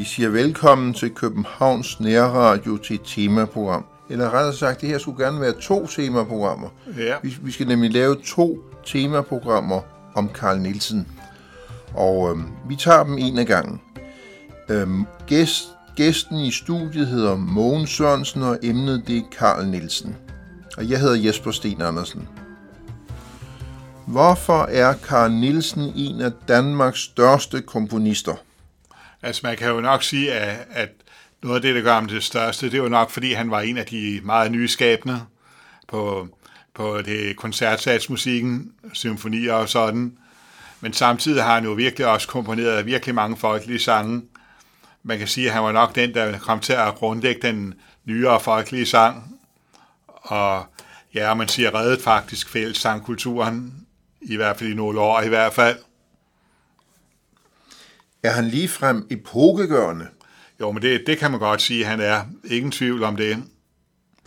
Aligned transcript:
Vi 0.00 0.04
siger 0.04 0.28
velkommen 0.28 0.94
til 0.94 1.10
Københavns 1.10 2.00
Nærradio 2.00 2.76
til 2.76 2.94
et 2.94 3.02
temaprogram. 3.04 3.84
Eller 4.10 4.30
rettere 4.30 4.54
sagt, 4.54 4.80
det 4.80 4.88
her 4.88 4.98
skulle 4.98 5.24
gerne 5.24 5.40
være 5.40 5.52
to 5.52 5.86
temaprogrammer. 5.86 6.68
Ja. 6.98 7.14
Vi, 7.22 7.36
vi 7.42 7.50
skal 7.50 7.66
nemlig 7.66 7.92
lave 7.92 8.16
to 8.24 8.58
temaprogrammer 8.86 9.80
om 10.14 10.28
Karl 10.28 10.58
Nielsen. 10.58 11.08
Og 11.94 12.30
øhm, 12.30 12.44
vi 12.68 12.76
tager 12.76 13.04
dem 13.04 13.18
en 13.18 13.38
af 13.38 13.46
gangen. 13.46 13.80
Øhm, 14.68 15.04
gæst, 15.26 15.68
gæsten 15.96 16.38
i 16.38 16.50
studiet 16.50 17.06
hedder 17.06 17.36
Mogen 17.36 17.86
Sørensen, 17.86 18.42
og 18.42 18.58
emnet 18.62 19.02
det 19.06 19.16
er 19.16 19.22
Karl 19.38 19.66
Nielsen. 19.66 20.16
Og 20.76 20.90
jeg 20.90 21.00
hedder 21.00 21.16
Jesper 21.16 21.50
Sten 21.50 21.82
Andersen. 21.82 22.28
Hvorfor 24.06 24.62
er 24.62 24.92
Karl 24.92 25.32
Nielsen 25.32 25.92
en 25.96 26.20
af 26.20 26.32
Danmarks 26.48 27.00
største 27.00 27.62
komponister? 27.62 28.34
Altså 29.22 29.40
man 29.44 29.56
kan 29.56 29.68
jo 29.68 29.80
nok 29.80 30.02
sige, 30.02 30.32
at, 30.32 30.66
at 30.70 30.88
noget 31.42 31.56
af 31.56 31.62
det, 31.62 31.74
der 31.74 31.82
gør 31.82 31.94
ham 31.94 32.08
det 32.08 32.24
største, 32.24 32.70
det 32.70 32.82
var 32.82 32.88
nok, 32.88 33.10
fordi 33.10 33.32
han 33.32 33.50
var 33.50 33.60
en 33.60 33.78
af 33.78 33.86
de 33.86 34.20
meget 34.24 34.52
nyskabende 34.52 35.20
på, 35.88 36.28
på 36.74 37.02
det 37.02 37.36
koncertsatsmusikken, 37.36 38.72
symfonier 38.92 39.52
og 39.52 39.68
sådan. 39.68 40.12
Men 40.80 40.92
samtidig 40.92 41.42
har 41.42 41.54
han 41.54 41.64
jo 41.64 41.72
virkelig 41.72 42.06
også 42.06 42.28
komponeret 42.28 42.86
virkelig 42.86 43.14
mange 43.14 43.36
folkelige 43.36 43.78
sange. 43.78 44.22
Man 45.02 45.18
kan 45.18 45.28
sige, 45.28 45.46
at 45.46 45.52
han 45.52 45.62
var 45.62 45.72
nok 45.72 45.94
den, 45.94 46.14
der 46.14 46.38
kom 46.38 46.60
til 46.60 46.72
at 46.72 46.94
grundlægge 46.94 47.42
den 47.42 47.74
nyere 48.04 48.40
folkelige 48.40 48.86
sang. 48.86 49.38
Og 50.06 50.64
ja, 51.14 51.34
man 51.34 51.48
siger 51.48 51.74
reddet 51.74 52.02
faktisk 52.02 52.48
fællessangkulturen, 52.48 53.86
i 54.20 54.36
hvert 54.36 54.56
fald 54.56 54.70
i 54.70 54.74
nogle 54.74 55.00
år 55.00 55.20
i 55.20 55.28
hvert 55.28 55.52
fald. 55.52 55.78
Er 58.22 58.30
han 58.30 58.48
ligefrem 58.48 59.06
epokegørende? 59.10 60.06
Jo, 60.60 60.72
men 60.72 60.82
det, 60.82 61.02
det 61.06 61.18
kan 61.18 61.30
man 61.30 61.40
godt 61.40 61.62
sige, 61.62 61.84
han 61.84 62.00
er. 62.00 62.22
Ingen 62.44 62.70
tvivl 62.70 63.02
om 63.02 63.16
det. 63.16 63.44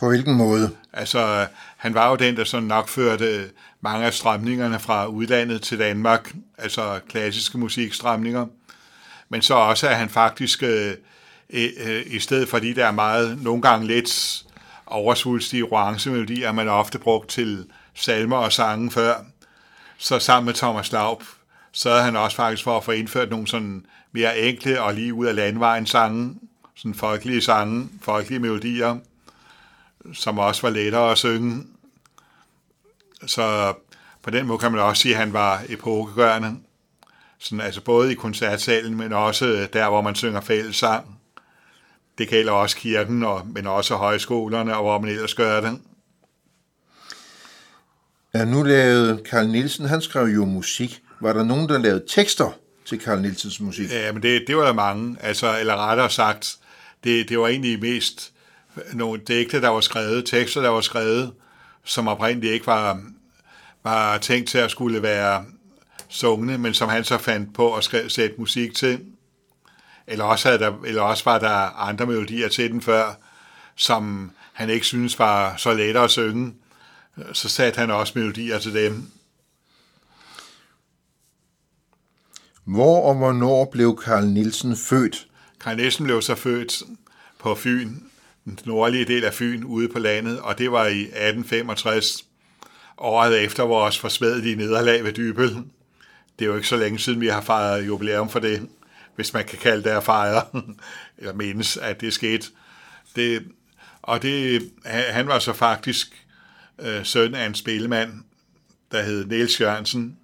På 0.00 0.08
hvilken 0.08 0.34
måde? 0.34 0.70
Altså, 0.92 1.46
han 1.76 1.94
var 1.94 2.10
jo 2.10 2.16
den, 2.16 2.36
der 2.36 2.44
sådan 2.44 2.68
nok 2.68 2.88
førte 2.88 3.50
mange 3.80 4.06
af 4.06 4.14
strømningerne 4.14 4.78
fra 4.78 5.06
udlandet 5.06 5.62
til 5.62 5.78
Danmark, 5.78 6.34
altså 6.58 7.00
klassiske 7.08 7.58
musikstrømninger. 7.58 8.46
Men 9.28 9.42
så 9.42 9.54
også, 9.54 9.88
at 9.88 9.96
han 9.96 10.08
faktisk, 10.08 10.62
øh, 10.62 10.94
øh, 11.50 11.68
øh, 11.86 12.02
i 12.06 12.18
stedet 12.18 12.48
for 12.48 12.58
de 12.58 12.74
der 12.74 12.90
meget, 12.90 13.42
nogle 13.42 13.62
gange 13.62 13.86
lidt 13.86 14.44
oversvulstige 14.86 15.64
orange-melodier, 15.64 16.52
man 16.52 16.68
ofte 16.68 16.98
brugt 16.98 17.30
til 17.30 17.66
salmer 17.94 18.36
og 18.36 18.52
sange 18.52 18.90
før, 18.90 19.14
så 19.98 20.18
sammen 20.18 20.46
med 20.46 20.54
Thomas 20.54 20.92
Laub, 20.92 21.22
sørgede 21.72 22.02
han 22.02 22.16
også 22.16 22.36
faktisk 22.36 22.64
for 22.64 22.76
at 22.76 22.84
få 22.84 22.92
indført 22.92 23.30
nogle 23.30 23.46
sådan 23.46 23.86
mere 24.12 24.38
enkle 24.38 24.82
og 24.82 24.94
lige 24.94 25.14
ud 25.14 25.26
af 25.26 25.34
landvejen 25.34 25.86
sange, 25.86 26.34
sådan 26.74 26.94
folkelige 26.94 27.40
sange, 27.40 27.88
folkelige 28.02 28.38
melodier, 28.38 28.96
som 30.12 30.38
også 30.38 30.62
var 30.62 30.70
lettere 30.70 31.10
at 31.10 31.18
synge. 31.18 31.66
Så 33.26 33.74
på 34.22 34.30
den 34.30 34.46
måde 34.46 34.58
kan 34.58 34.72
man 34.72 34.80
også 34.80 35.02
sige, 35.02 35.14
at 35.14 35.20
han 35.20 35.32
var 35.32 35.62
epokegørende. 35.68 36.56
Sådan, 37.38 37.60
altså 37.60 37.80
både 37.80 38.12
i 38.12 38.14
koncertsalen, 38.14 38.96
men 38.96 39.12
også 39.12 39.68
der, 39.72 39.88
hvor 39.88 40.00
man 40.00 40.14
synger 40.14 40.40
fællessang. 40.40 41.20
Det 42.18 42.28
gælder 42.28 42.52
også 42.52 42.76
kirken, 42.76 43.24
og, 43.24 43.46
men 43.46 43.66
også 43.66 43.94
højskolerne, 43.94 44.76
og 44.76 44.82
hvor 44.82 44.98
man 44.98 45.10
ellers 45.10 45.34
gør 45.34 45.60
det. 45.60 45.78
Ja, 48.34 48.44
nu 48.44 48.62
lavede 48.62 49.22
Karl 49.30 49.46
Nielsen, 49.48 49.86
han 49.86 50.00
skrev 50.00 50.24
jo 50.24 50.44
musik. 50.44 51.02
Var 51.20 51.32
der 51.32 51.44
nogen, 51.44 51.68
der 51.68 51.78
lavede 51.78 52.04
tekster 52.08 52.50
til 52.84 52.98
Karl 52.98 53.20
Nielsens 53.20 53.60
musik? 53.60 53.90
Ja, 53.90 54.12
men 54.12 54.22
det, 54.22 54.44
det 54.46 54.56
var 54.56 54.64
der 54.64 54.72
mange. 54.72 55.16
Altså, 55.20 55.58
eller 55.58 55.76
rettere 55.76 56.10
sagt, 56.10 56.56
det, 57.04 57.28
det 57.28 57.38
var 57.38 57.48
egentlig 57.48 57.80
mest 57.80 58.32
nogle 58.92 59.20
digte, 59.28 59.60
der 59.60 59.68
var 59.68 59.80
skrevet, 59.80 60.26
tekster, 60.26 60.62
der 60.62 60.68
var 60.68 60.80
skrevet, 60.80 61.32
som 61.84 62.08
oprindeligt 62.08 62.52
ikke 62.52 62.66
var, 62.66 63.00
var 63.84 64.18
tænkt 64.18 64.48
til 64.48 64.58
at 64.58 64.70
skulle 64.70 65.02
være 65.02 65.44
sungne, 66.14 66.58
men 66.58 66.74
som 66.74 66.88
han 66.88 67.04
så 67.04 67.18
fandt 67.18 67.54
på 67.54 67.74
at 67.74 67.84
skrive, 67.84 68.10
sætte 68.10 68.36
musik 68.38 68.74
til. 68.74 69.00
Eller 70.06 70.24
også, 70.24 70.48
havde 70.48 70.58
der, 70.64 70.72
eller 70.86 71.02
også 71.02 71.24
var 71.24 71.38
der 71.38 71.80
andre 71.88 72.06
melodier 72.06 72.48
til 72.48 72.70
den 72.70 72.82
før, 72.82 73.14
som 73.76 74.30
han 74.52 74.70
ikke 74.70 74.86
synes 74.86 75.18
var 75.18 75.56
så 75.56 75.74
let 75.74 75.96
at 75.96 76.10
synge. 76.10 76.54
Så 77.32 77.48
satte 77.48 77.78
han 77.78 77.90
også 77.90 78.12
melodier 78.16 78.58
til 78.58 78.74
dem. 78.74 79.10
Hvor 82.64 83.08
og 83.08 83.14
hvornår 83.14 83.64
blev 83.72 83.98
Karl 84.04 84.24
Nielsen 84.24 84.76
født? 84.76 85.26
Karl 85.60 85.76
Nielsen 85.76 86.04
blev 86.04 86.22
så 86.22 86.34
født 86.34 86.82
på 87.38 87.54
Fyn, 87.54 87.94
den 88.44 88.58
nordlige 88.64 89.04
del 89.04 89.24
af 89.24 89.34
Fyn, 89.34 89.64
ude 89.64 89.88
på 89.88 89.98
landet, 89.98 90.40
og 90.40 90.58
det 90.58 90.72
var 90.72 90.86
i 90.86 91.00
1865, 91.00 92.24
året 92.98 93.44
efter 93.44 93.62
vores 93.62 93.98
forsmedelige 93.98 94.56
nederlag 94.56 95.04
ved 95.04 95.12
Dybel. 95.12 95.64
Det 96.38 96.44
er 96.44 96.48
jo 96.48 96.56
ikke 96.56 96.68
så 96.68 96.76
længe 96.76 96.98
siden, 96.98 97.20
vi 97.20 97.28
har 97.28 97.40
fejret 97.40 97.86
jubilæum 97.86 98.28
for 98.28 98.38
det, 98.38 98.68
hvis 99.16 99.32
man 99.32 99.44
kan 99.44 99.58
kalde 99.58 99.84
det 99.84 99.90
at 99.90 100.04
fejre, 100.04 100.42
eller 101.18 101.32
menes, 101.32 101.76
at 101.76 102.00
det 102.00 102.12
skete. 102.12 102.46
Det, 103.16 103.44
og 104.02 104.22
det, 104.22 104.70
han 104.84 105.26
var 105.26 105.38
så 105.38 105.52
faktisk 105.52 106.26
øh, 106.78 107.04
søn 107.04 107.34
af 107.34 107.46
en 107.46 107.54
spillemand, 107.54 108.12
der 108.92 109.02
hed 109.02 109.24
Niels 109.24 109.60
Jørgensen. 109.60 110.18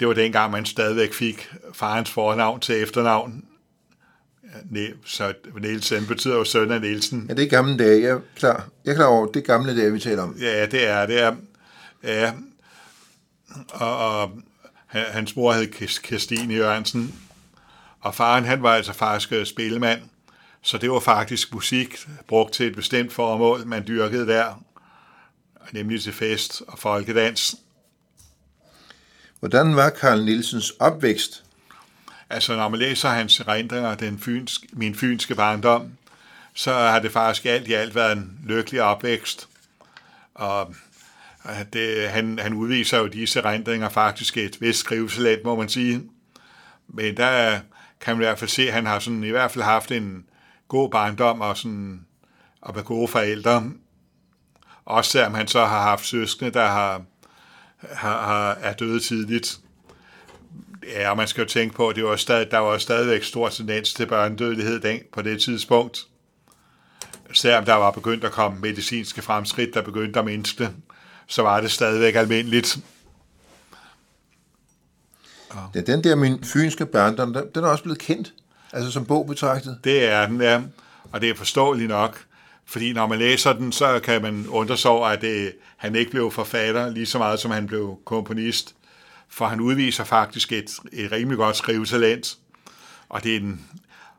Det 0.00 0.08
var 0.08 0.14
dengang, 0.14 0.50
man 0.50 0.66
stadigvæk 0.66 1.12
fik 1.12 1.50
farens 1.74 2.10
fornavn 2.10 2.60
til 2.60 2.82
efternavn. 2.82 3.44
Så 5.04 5.34
Nielsen 5.60 6.06
betyder 6.06 6.34
jo 6.34 6.44
søn 6.44 6.70
af 6.70 6.80
Nielsen. 6.80 7.26
Ja, 7.28 7.34
det 7.34 7.44
er 7.44 7.48
gamle 7.48 7.78
dage. 7.78 8.02
Jeg 8.02 8.10
er 8.10 8.20
klar, 8.36 8.68
jeg 8.84 8.90
er 8.90 8.94
klar 8.94 9.06
over, 9.06 9.26
det 9.26 9.36
er 9.36 9.46
gamle 9.46 9.76
dage, 9.76 9.92
vi 9.92 10.00
taler 10.00 10.22
om. 10.22 10.36
Ja, 10.40 10.66
det 10.66 10.88
er 10.88 11.06
det. 11.06 11.20
Er, 11.20 11.36
ja. 12.02 12.32
Og, 13.68 13.98
og 13.98 14.30
hans 14.96 15.36
mor 15.36 15.52
hed 15.52 15.66
Kirstine 16.02 16.54
Jørgensen, 16.54 17.14
og 18.00 18.14
faren 18.14 18.44
han 18.44 18.62
var 18.62 18.74
altså 18.74 18.92
faktisk 18.92 19.32
spillemand, 19.44 20.00
så 20.62 20.78
det 20.78 20.90
var 20.90 21.00
faktisk 21.00 21.54
musik 21.54 21.96
brugt 22.28 22.52
til 22.52 22.66
et 22.66 22.76
bestemt 22.76 23.12
formål, 23.12 23.66
man 23.66 23.84
dyrkede 23.88 24.26
der, 24.26 24.62
nemlig 25.72 26.02
til 26.02 26.12
fest 26.12 26.62
og 26.68 26.78
folkedans. 26.78 27.56
Hvordan 29.40 29.76
var 29.76 29.90
Karl 29.90 30.24
Nielsens 30.24 30.70
opvækst? 30.70 31.44
Altså, 32.30 32.56
når 32.56 32.68
man 32.68 32.78
læser 32.78 33.08
hans 33.08 33.40
erindringer, 33.40 33.94
den 33.94 34.18
fynsk, 34.18 34.64
min 34.72 34.94
fynske 34.94 35.34
barndom, 35.34 35.90
så 36.54 36.72
har 36.72 36.98
det 36.98 37.12
faktisk 37.12 37.46
alt 37.46 37.68
i 37.68 37.72
alt 37.72 37.94
været 37.94 38.16
en 38.16 38.40
lykkelig 38.44 38.82
opvækst. 38.82 39.48
Og 40.34 40.74
det, 41.72 41.96
øh, 41.96 42.10
han, 42.10 42.38
han 42.38 42.54
udviser 42.54 42.98
jo 42.98 43.06
disse 43.06 43.40
rendringer 43.40 43.88
faktisk 43.88 44.36
et 44.36 44.60
vist 44.60 44.78
skrivesalat, 44.78 45.40
må 45.44 45.56
man 45.56 45.68
sige. 45.68 46.02
Men 46.88 47.16
der 47.16 47.60
kan 48.00 48.14
man 48.16 48.22
i 48.22 48.26
hvert 48.26 48.38
fald 48.38 48.50
se, 48.50 48.62
at 48.62 48.72
han 48.72 48.86
har 48.86 48.98
sådan, 48.98 49.24
i 49.24 49.30
hvert 49.30 49.50
fald 49.50 49.64
haft 49.64 49.92
en 49.92 50.24
god 50.68 50.90
barndom 50.90 51.40
og, 51.40 51.56
sådan, 51.56 52.06
og 52.60 52.74
med 52.74 52.84
gode 52.84 53.08
forældre. 53.08 53.70
Også 54.84 55.10
selvom 55.10 55.34
han 55.34 55.48
så 55.48 55.64
har 55.64 55.82
haft 55.82 56.06
søskende, 56.06 56.50
der 56.50 56.66
har, 56.66 57.02
har, 57.92 58.22
har, 58.22 58.52
er 58.52 58.72
døde 58.72 59.00
tidligt. 59.00 59.58
Ja, 60.92 61.10
og 61.10 61.16
man 61.16 61.28
skal 61.28 61.42
jo 61.42 61.48
tænke 61.48 61.74
på, 61.74 61.88
at 61.88 61.96
det 61.96 62.04
var 62.04 62.16
stadig, 62.16 62.50
der 62.50 62.58
var 62.58 62.78
stadigvæk 62.78 63.22
stor 63.22 63.48
tendens 63.48 63.94
til 63.94 64.06
børnedødelighed 64.06 64.80
den, 64.80 65.00
på 65.12 65.22
det 65.22 65.42
tidspunkt. 65.42 66.06
Selvom 67.32 67.64
der 67.64 67.74
var 67.74 67.90
begyndt 67.90 68.24
at 68.24 68.32
komme 68.32 68.60
medicinske 68.60 69.22
fremskridt, 69.22 69.74
der 69.74 69.82
begyndte 69.82 70.18
at 70.18 70.24
mindske, 70.24 70.70
så 71.26 71.42
var 71.42 71.60
det 71.60 71.70
stadigvæk 71.70 72.14
almindeligt. 72.14 72.78
Ja, 75.74 75.80
den 75.80 76.04
der 76.04 76.14
min 76.14 76.44
fynske 76.44 76.86
barndom, 76.86 77.36
den 77.54 77.64
er 77.64 77.68
også 77.68 77.82
blevet 77.82 77.98
kendt, 77.98 78.32
altså 78.72 78.90
som 78.90 79.06
bog 79.06 79.26
betragtet. 79.26 79.78
Det 79.84 80.04
er 80.04 80.26
den, 80.26 80.40
ja. 80.40 80.62
Og 81.12 81.20
det 81.20 81.30
er 81.30 81.34
forståeligt 81.34 81.88
nok, 81.88 82.24
fordi 82.64 82.92
når 82.92 83.06
man 83.06 83.18
læser 83.18 83.52
den, 83.52 83.72
så 83.72 84.00
kan 84.04 84.22
man 84.22 84.46
undre 84.48 84.76
sig 84.76 84.90
over, 84.90 85.08
at 85.08 85.20
det, 85.20 85.52
han 85.76 85.96
ikke 85.96 86.10
blev 86.10 86.30
forfatter 86.30 86.90
lige 86.90 87.06
så 87.06 87.18
meget, 87.18 87.40
som 87.40 87.50
han 87.50 87.66
blev 87.66 87.98
komponist. 88.04 88.74
For 89.28 89.46
han 89.46 89.60
udviser 89.60 90.04
faktisk 90.04 90.52
et, 90.52 90.70
et 90.92 91.12
rimelig 91.12 91.38
godt 91.38 91.56
skrivetalent. 91.56 92.38
Og 93.08 93.22
det 93.22 93.36
er 93.36 93.40
en, 93.40 93.60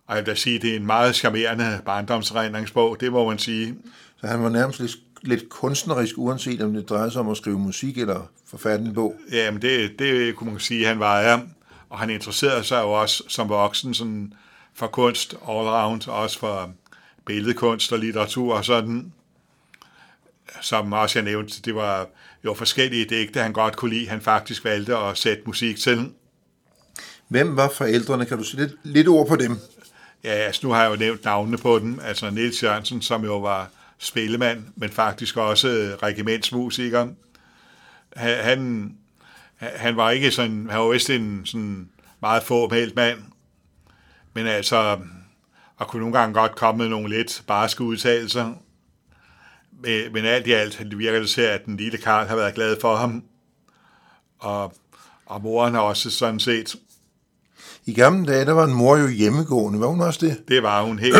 og 0.07 0.17
jeg 0.17 0.25
vil 0.25 0.37
sige, 0.37 0.59
det 0.59 0.71
er 0.71 0.75
en 0.75 0.85
meget 0.85 1.15
charmerende 1.15 1.81
barndomsregningsbog, 1.85 2.99
det 2.99 3.11
må 3.11 3.29
man 3.29 3.39
sige. 3.39 3.75
Så 4.21 4.27
han 4.27 4.43
var 4.43 4.49
nærmest 4.49 4.79
lidt, 4.79 4.91
lidt 5.21 5.49
kunstnerisk, 5.49 6.17
uanset 6.17 6.61
om 6.61 6.73
det 6.73 6.89
drejer 6.89 7.09
sig 7.09 7.21
om 7.21 7.29
at 7.29 7.37
skrive 7.37 7.59
musik 7.59 7.97
eller 7.97 8.29
forfatte 8.45 8.85
en 8.85 8.93
bog. 8.93 9.15
Jamen, 9.31 9.61
det, 9.61 9.99
det 9.99 10.35
kunne 10.35 10.51
man 10.51 10.59
sige, 10.59 10.85
han 10.85 10.99
var 10.99 11.19
ja. 11.19 11.39
Og 11.89 11.99
han 11.99 12.09
interesserede 12.09 12.63
sig 12.63 12.81
jo 12.81 12.91
også 12.91 13.23
som 13.27 13.49
voksen 13.49 13.93
sådan 13.93 14.33
for 14.73 14.87
kunst 14.87 15.33
all 15.33 15.67
around, 15.67 16.07
også 16.07 16.39
for 16.39 16.71
billedkunst 17.25 17.93
og 17.93 17.99
litteratur 17.99 18.55
og 18.55 18.65
sådan. 18.65 19.13
som 20.61 20.93
også 20.93 21.19
jeg 21.19 21.23
nævnte, 21.23 21.61
det 21.61 21.75
var 21.75 22.07
jo 22.45 22.53
forskellige 22.53 23.05
digte, 23.05 23.41
han 23.41 23.53
godt 23.53 23.75
kunne 23.75 23.93
lide, 23.93 24.09
han 24.09 24.21
faktisk 24.21 24.63
valgte 24.63 24.97
at 24.97 25.17
sætte 25.17 25.43
musik 25.45 25.77
til. 25.77 26.11
Hvem 27.27 27.55
var 27.55 27.69
forældrene? 27.69 28.25
Kan 28.25 28.37
du 28.37 28.43
sige 28.43 28.61
lidt, 28.61 28.73
lidt 28.83 29.07
ord 29.07 29.27
på 29.27 29.35
dem? 29.35 29.57
Ja, 30.23 30.29
altså 30.29 30.67
nu 30.67 30.73
har 30.73 30.83
jeg 30.83 30.91
jo 30.91 30.95
nævnt 30.95 31.23
navnene 31.23 31.57
på 31.57 31.79
dem. 31.79 31.99
Altså 32.03 32.29
Niels 32.29 32.63
Jørgensen, 32.63 33.01
som 33.01 33.23
jo 33.23 33.39
var 33.39 33.69
spillemand, 33.97 34.63
men 34.75 34.89
faktisk 34.89 35.37
også 35.37 35.97
regimentsmusiker. 36.03 37.07
Han, 38.15 38.91
han 39.57 39.97
var 39.97 40.11
ikke 40.11 40.31
sådan, 40.31 40.67
han 40.69 40.79
var 40.79 40.91
vist 40.91 41.09
en 41.09 41.45
sådan 41.45 41.89
meget 42.21 42.43
formelt 42.43 42.95
mand, 42.95 43.19
men 44.33 44.47
altså, 44.47 44.97
og 45.77 45.87
kunne 45.87 45.99
nogle 45.99 46.19
gange 46.19 46.33
godt 46.33 46.55
komme 46.55 46.77
med 46.77 46.89
nogle 46.89 47.17
lidt 47.17 47.43
barske 47.47 47.83
udtalelser. 47.83 48.53
Men, 50.11 50.25
alt 50.25 50.47
i 50.47 50.51
alt 50.51 50.77
det 50.79 50.97
virker 50.97 51.19
det 51.19 51.29
til, 51.29 51.41
at 51.41 51.65
den 51.65 51.77
lille 51.77 51.97
Karl 51.97 52.27
har 52.27 52.35
været 52.35 52.55
glad 52.55 52.77
for 52.81 52.95
ham. 52.95 53.23
Og, 54.39 54.73
og 55.25 55.41
moren 55.41 55.73
har 55.73 55.81
også 55.81 56.09
sådan 56.09 56.39
set. 56.39 56.75
I 57.85 57.93
gamle 57.93 58.33
dage, 58.33 58.45
der 58.45 58.53
var 58.53 58.65
en 58.65 58.73
mor 58.73 58.97
jo 58.97 59.07
hjemmegående. 59.07 59.79
Var 59.79 59.87
hun 59.87 60.01
også 60.01 60.25
det? 60.25 60.43
Det 60.47 60.63
var 60.63 60.81
hun 60.81 60.99
helt. 60.99 61.15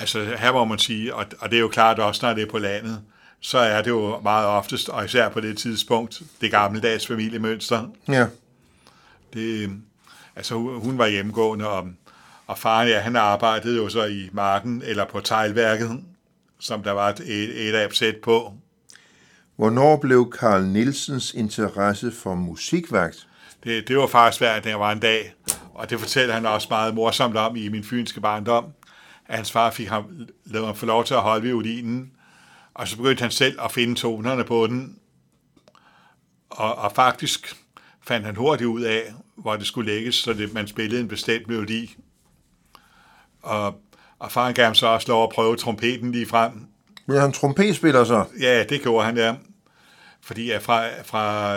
Altså 0.00 0.24
her 0.38 0.52
må 0.52 0.64
man 0.64 0.78
sige, 0.78 1.14
og, 1.14 1.26
og 1.38 1.50
det 1.50 1.56
er 1.56 1.60
jo 1.60 1.68
klart 1.68 1.98
også, 1.98 2.26
når 2.26 2.34
det 2.34 2.42
er 2.42 2.50
på 2.50 2.58
landet, 2.58 3.02
så 3.40 3.58
er 3.58 3.82
det 3.82 3.90
jo 3.90 4.20
meget 4.20 4.46
oftest, 4.46 4.88
og 4.88 5.04
især 5.04 5.28
på 5.28 5.40
det 5.40 5.58
tidspunkt, 5.58 6.22
det 6.40 6.50
gammeldags 6.50 7.06
familiemønster. 7.06 7.88
Ja. 8.08 8.26
Det, 9.32 9.70
altså 10.36 10.54
hun 10.54 10.98
var 10.98 11.06
hjemmegående, 11.06 11.68
og, 11.68 11.88
og 12.46 12.58
faren, 12.58 12.88
ja, 12.88 13.00
han 13.00 13.16
arbejdede 13.16 13.76
jo 13.76 13.88
så 13.88 14.04
i 14.04 14.28
marken, 14.32 14.82
eller 14.84 15.04
på 15.04 15.20
teglværket, 15.20 16.00
som 16.58 16.82
der 16.82 16.92
var 16.92 17.08
et, 17.08 17.68
et, 17.68 17.74
absæt 17.74 18.16
på. 18.16 18.52
Hvornår 19.56 19.96
blev 19.96 20.32
Karl 20.38 20.62
Nielsens 20.62 21.34
interesse 21.34 22.12
for 22.12 22.34
musikvagt? 22.34 23.26
Det, 23.64 23.88
det 23.88 23.98
var 23.98 24.06
faktisk 24.06 24.40
hver, 24.40 24.60
der 24.60 24.74
var 24.74 24.92
en 24.92 25.00
dag, 25.00 25.34
og 25.74 25.90
det 25.90 26.00
fortæller 26.00 26.34
han 26.34 26.46
også 26.46 26.66
meget 26.70 26.94
morsomt 26.94 27.36
om 27.36 27.56
i 27.56 27.68
min 27.68 27.84
fynske 27.84 28.20
barndom, 28.20 28.64
at 29.28 29.36
hans 29.36 29.52
far 29.52 29.70
fik 29.70 29.88
ham, 29.88 30.26
lavet 30.44 30.66
ham 30.66 30.76
få 30.76 30.86
lov 30.86 31.04
til 31.04 31.14
at 31.14 31.20
holde 31.20 31.42
violinen, 31.42 32.12
og 32.74 32.88
så 32.88 32.96
begyndte 32.96 33.22
han 33.22 33.30
selv 33.30 33.58
at 33.64 33.72
finde 33.72 33.94
tonerne 33.94 34.44
på 34.44 34.66
den, 34.66 34.98
og, 36.50 36.74
og 36.74 36.92
faktisk 36.92 37.56
fandt 38.02 38.26
han 38.26 38.36
hurtigt 38.36 38.68
ud 38.68 38.82
af, 38.82 39.14
hvor 39.36 39.56
det 39.56 39.66
skulle 39.66 39.92
lægges, 39.92 40.14
så 40.14 40.32
det, 40.32 40.54
man 40.54 40.68
spillede 40.68 41.00
en 41.00 41.08
bestemt 41.08 41.48
melodi. 41.48 41.96
Og, 43.42 43.80
og 44.18 44.32
faren 44.32 44.54
gav 44.54 44.64
ham 44.64 44.74
så 44.74 44.86
også 44.86 45.08
lov 45.08 45.22
at 45.22 45.30
prøve 45.34 45.56
trompeten 45.56 46.12
lige 46.12 46.26
frem. 46.26 46.66
Blev 47.06 47.20
han 47.20 47.32
trompetspiller 47.32 48.04
så? 48.04 48.24
Ja, 48.40 48.64
det 48.64 48.82
gjorde 48.82 49.06
han, 49.06 49.16
ja. 49.16 49.34
Fordi 50.20 50.46
ja, 50.46 50.58
fra, 50.58 51.02
fra 51.02 51.54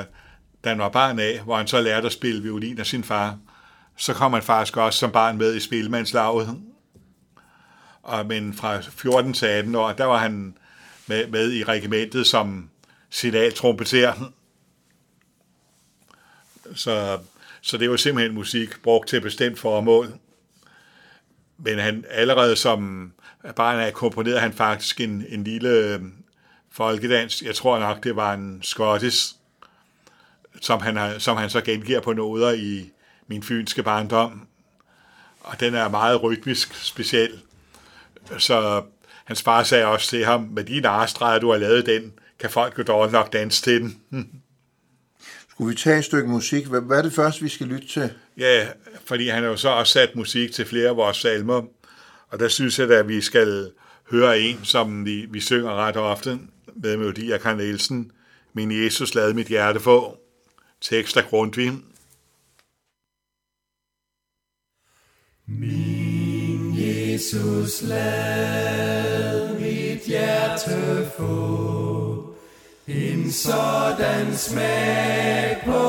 da 0.63 0.69
han 0.69 0.79
var 0.79 0.89
barn 0.89 1.19
af, 1.19 1.39
hvor 1.39 1.57
han 1.57 1.67
så 1.67 1.81
lærte 1.81 2.05
at 2.05 2.13
spille 2.13 2.41
violin 2.41 2.79
af 2.79 2.85
sin 2.85 3.03
far, 3.03 3.37
så 3.97 4.13
kom 4.13 4.33
han 4.33 4.43
faktisk 4.43 4.77
også 4.77 4.99
som 4.99 5.11
barn 5.11 5.37
med 5.37 5.55
i 5.55 5.59
spillemandslaget. 5.59 6.57
Og, 8.09 8.25
men 8.25 8.53
fra 8.53 8.81
14 8.81 9.33
til 9.33 9.45
18 9.45 9.75
år, 9.75 9.91
der 9.91 10.05
var 10.05 10.17
han 10.17 10.57
med, 11.07 11.27
med 11.27 11.53
i 11.53 11.63
regimentet 11.63 12.27
som 12.27 12.69
signaltrompeter. 13.09 14.31
Så, 16.75 17.19
så 17.61 17.77
det 17.77 17.89
var 17.89 17.97
simpelthen 17.97 18.35
musik 18.35 18.81
brugt 18.81 19.09
til 19.09 19.17
et 19.17 19.23
bestemt 19.23 19.59
formål. 19.59 20.13
Men 21.57 21.79
han 21.79 22.05
allerede 22.09 22.55
som 22.55 23.11
barn 23.55 23.79
af 23.79 23.93
komponerede 23.93 24.39
han 24.39 24.53
faktisk 24.53 25.01
en, 25.01 25.25
en 25.29 25.43
lille 25.43 25.69
øhm, 25.69 26.13
folkedans. 26.71 27.41
Jeg 27.41 27.55
tror 27.55 27.79
nok, 27.79 28.03
det 28.03 28.15
var 28.15 28.33
en 28.33 28.59
skottis, 28.61 29.35
som 30.61 30.81
han, 30.81 30.95
har, 30.97 31.19
som 31.19 31.37
han 31.37 31.49
så 31.49 31.61
gengiver 31.61 31.99
på 31.99 32.13
noder 32.13 32.51
i 32.51 32.91
min 33.27 33.43
fynske 33.43 33.83
barndom. 33.83 34.47
Og 35.39 35.59
den 35.59 35.75
er 35.75 35.89
meget 35.89 36.23
rytmisk 36.23 36.75
speciel. 36.75 37.41
Så 38.37 38.83
hans 39.25 39.41
far 39.41 39.63
sagde 39.63 39.85
også 39.85 40.09
til 40.09 40.25
ham, 40.25 40.41
med 40.41 40.63
de 40.63 40.79
narestreger, 40.79 41.39
du 41.39 41.51
har 41.51 41.57
lavet 41.57 41.85
den, 41.85 42.13
kan 42.39 42.49
folk 42.49 42.77
jo 42.77 42.83
dårligt 42.83 43.13
nok 43.13 43.33
danse 43.33 43.61
til 43.61 43.81
den. 43.81 44.01
Skulle 45.49 45.69
vi 45.69 45.75
tage 45.75 45.97
et 45.97 46.05
stykke 46.05 46.29
musik? 46.29 46.65
Hvad 46.65 46.97
er 46.97 47.01
det 47.01 47.13
første, 47.13 47.41
vi 47.41 47.49
skal 47.49 47.67
lytte 47.67 47.87
til? 47.87 48.13
Ja, 48.37 48.67
fordi 49.05 49.27
han 49.27 49.43
har 49.43 49.49
jo 49.49 49.57
så 49.57 49.69
også 49.69 49.93
sat 49.93 50.15
musik 50.15 50.51
til 50.51 50.65
flere 50.65 50.89
af 50.89 50.95
vores 50.95 51.17
salmer, 51.17 51.61
og 52.29 52.39
der 52.39 52.47
synes 52.47 52.79
jeg, 52.79 52.91
at 52.91 53.07
vi 53.07 53.21
skal 53.21 53.71
høre 54.11 54.39
en, 54.39 54.59
som 54.63 55.05
vi, 55.05 55.25
vi 55.29 55.39
synger 55.39 55.75
ret 55.75 55.97
ofte 55.97 56.39
med 56.75 56.97
melodi 56.97 57.31
af 57.31 57.39
Karl 57.39 57.57
Nielsen. 57.57 58.11
Min 58.53 58.83
Jesus 58.83 59.15
lad 59.15 59.33
mit 59.33 59.47
hjerte 59.47 59.79
få. 59.79 60.17
Tekst 60.81 61.17
af 61.17 61.23
Grundtvig. 61.23 61.73
Min 65.45 65.98
Jesus 67.19 67.81
lad 67.81 69.59
mit 69.59 70.03
hjerte 70.05 71.05
få 71.17 72.23
en 72.87 73.31
sådan 73.31 74.35
smag 74.35 75.61
på 75.65 75.81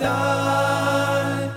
dig, 0.00 1.50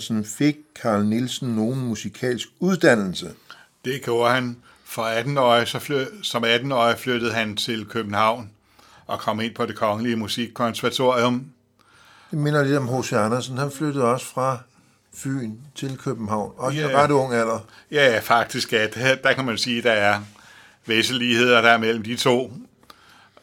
Sørensen 0.00 0.24
fik 0.24 0.56
Karl 0.82 1.04
Nielsen 1.04 1.48
nogen 1.48 1.80
musikalsk 1.80 2.48
uddannelse. 2.60 3.30
Det 3.84 4.02
gjorde 4.04 4.34
han. 4.34 4.56
For 4.84 5.02
18 5.02 5.38
år, 5.38 5.64
så 5.64 5.78
fly, 5.78 6.04
som 6.22 6.44
18-årig 6.44 6.98
flyttede 6.98 7.32
han 7.32 7.56
til 7.56 7.84
København 7.84 8.50
og 9.06 9.18
kom 9.18 9.40
ind 9.40 9.54
på 9.54 9.66
det 9.66 9.76
kongelige 9.76 10.16
musikkonservatorium. 10.16 11.46
Det 12.30 12.38
minder 12.38 12.64
lidt 12.64 12.76
om 12.76 12.88
H.C. 12.88 13.12
Andersen. 13.12 13.58
Han 13.58 13.70
flyttede 13.70 14.04
også 14.04 14.26
fra 14.26 14.58
Fyn 15.14 15.52
til 15.74 15.98
København. 15.98 16.52
Også 16.56 16.78
Ja. 16.78 17.02
ret 17.02 17.10
ung 17.10 17.34
alder. 17.34 17.58
Ja, 17.90 18.18
faktisk, 18.22 18.72
at 18.72 18.94
der, 18.94 19.14
der 19.14 19.32
kan 19.32 19.44
man 19.44 19.58
sige, 19.58 19.78
at 19.78 19.84
der 19.84 19.92
er 19.92 20.20
visse 20.86 21.14
ligheder 21.14 21.60
der 21.60 21.70
er 21.70 21.78
mellem 21.78 22.02
de 22.02 22.16
to. 22.16 22.52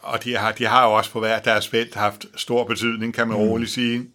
og 0.02 0.24
de 0.24 0.38
har, 0.38 0.52
de 0.52 0.66
har 0.66 0.86
jo 0.86 0.92
også 0.94 1.12
på 1.12 1.20
hver 1.20 1.40
deres 1.40 1.68
felt 1.68 1.96
haft 1.96 2.26
stor 2.36 2.64
betydning, 2.64 3.14
kan 3.14 3.28
man 3.28 3.38
mm. 3.38 3.44
roligt 3.44 3.72
sige. 3.72 4.08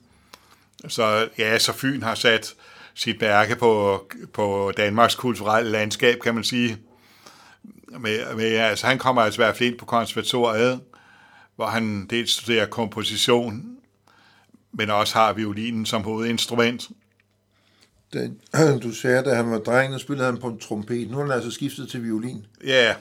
Så 0.88 1.28
ja, 1.38 1.58
så 1.58 1.72
Fyn 1.72 2.02
har 2.02 2.14
sat 2.14 2.54
sit 2.94 3.20
mærke 3.20 3.56
på, 3.56 4.04
på 4.32 4.72
Danmarks 4.76 5.14
kulturelle 5.14 5.70
landskab, 5.70 6.18
kan 6.20 6.34
man 6.34 6.44
sige. 6.44 6.78
Med, 7.98 8.34
med, 8.36 8.44
altså, 8.44 8.86
han 8.86 8.98
kommer 8.98 9.22
altså 9.22 9.40
i 9.40 9.44
hvert 9.44 9.56
fald 9.56 9.70
ind 9.70 9.78
på 9.78 9.84
konservatoriet, 9.84 10.80
hvor 11.56 11.66
han 11.66 12.06
dels 12.10 12.32
studerer 12.32 12.66
komposition, 12.66 13.76
men 14.72 14.90
også 14.90 15.14
har 15.14 15.32
violinen 15.32 15.86
som 15.86 16.02
hovedinstrument. 16.02 16.88
Det, 18.12 18.34
du 18.82 18.94
sagde, 18.94 19.22
da 19.22 19.34
han 19.34 19.50
var 19.50 19.58
dreng, 19.58 19.92
der 19.92 19.98
spillede 19.98 20.26
han 20.26 20.36
på 20.40 20.48
en 20.48 20.58
trompet. 20.58 21.10
Nu 21.10 21.16
har 21.16 21.22
han 21.22 21.32
altså 21.32 21.50
skiftet 21.50 21.88
til 21.88 22.04
violin. 22.04 22.46
Ja, 22.66 22.94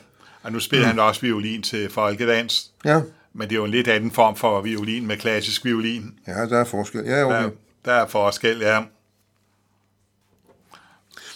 og 0.43 0.51
nu 0.51 0.59
spiller 0.59 0.85
mm. 0.85 0.89
han 0.89 0.99
også 0.99 1.21
violin 1.21 1.61
til 1.61 1.89
folkedans. 1.89 2.71
Ja. 2.85 3.01
Men 3.33 3.49
det 3.49 3.51
er 3.51 3.59
jo 3.59 3.65
en 3.65 3.71
lidt 3.71 3.87
anden 3.87 4.11
form 4.11 4.35
for 4.35 4.61
violin 4.61 5.07
med 5.07 5.17
klassisk 5.17 5.65
violin. 5.65 6.13
Ja, 6.27 6.45
der 6.45 6.59
er 6.59 6.63
forskel. 6.63 7.05
Ja, 7.05 7.25
okay. 7.25 7.43
Der, 7.43 7.49
der 7.85 7.93
er 7.93 8.07
forskel, 8.07 8.59
ja. 8.59 8.83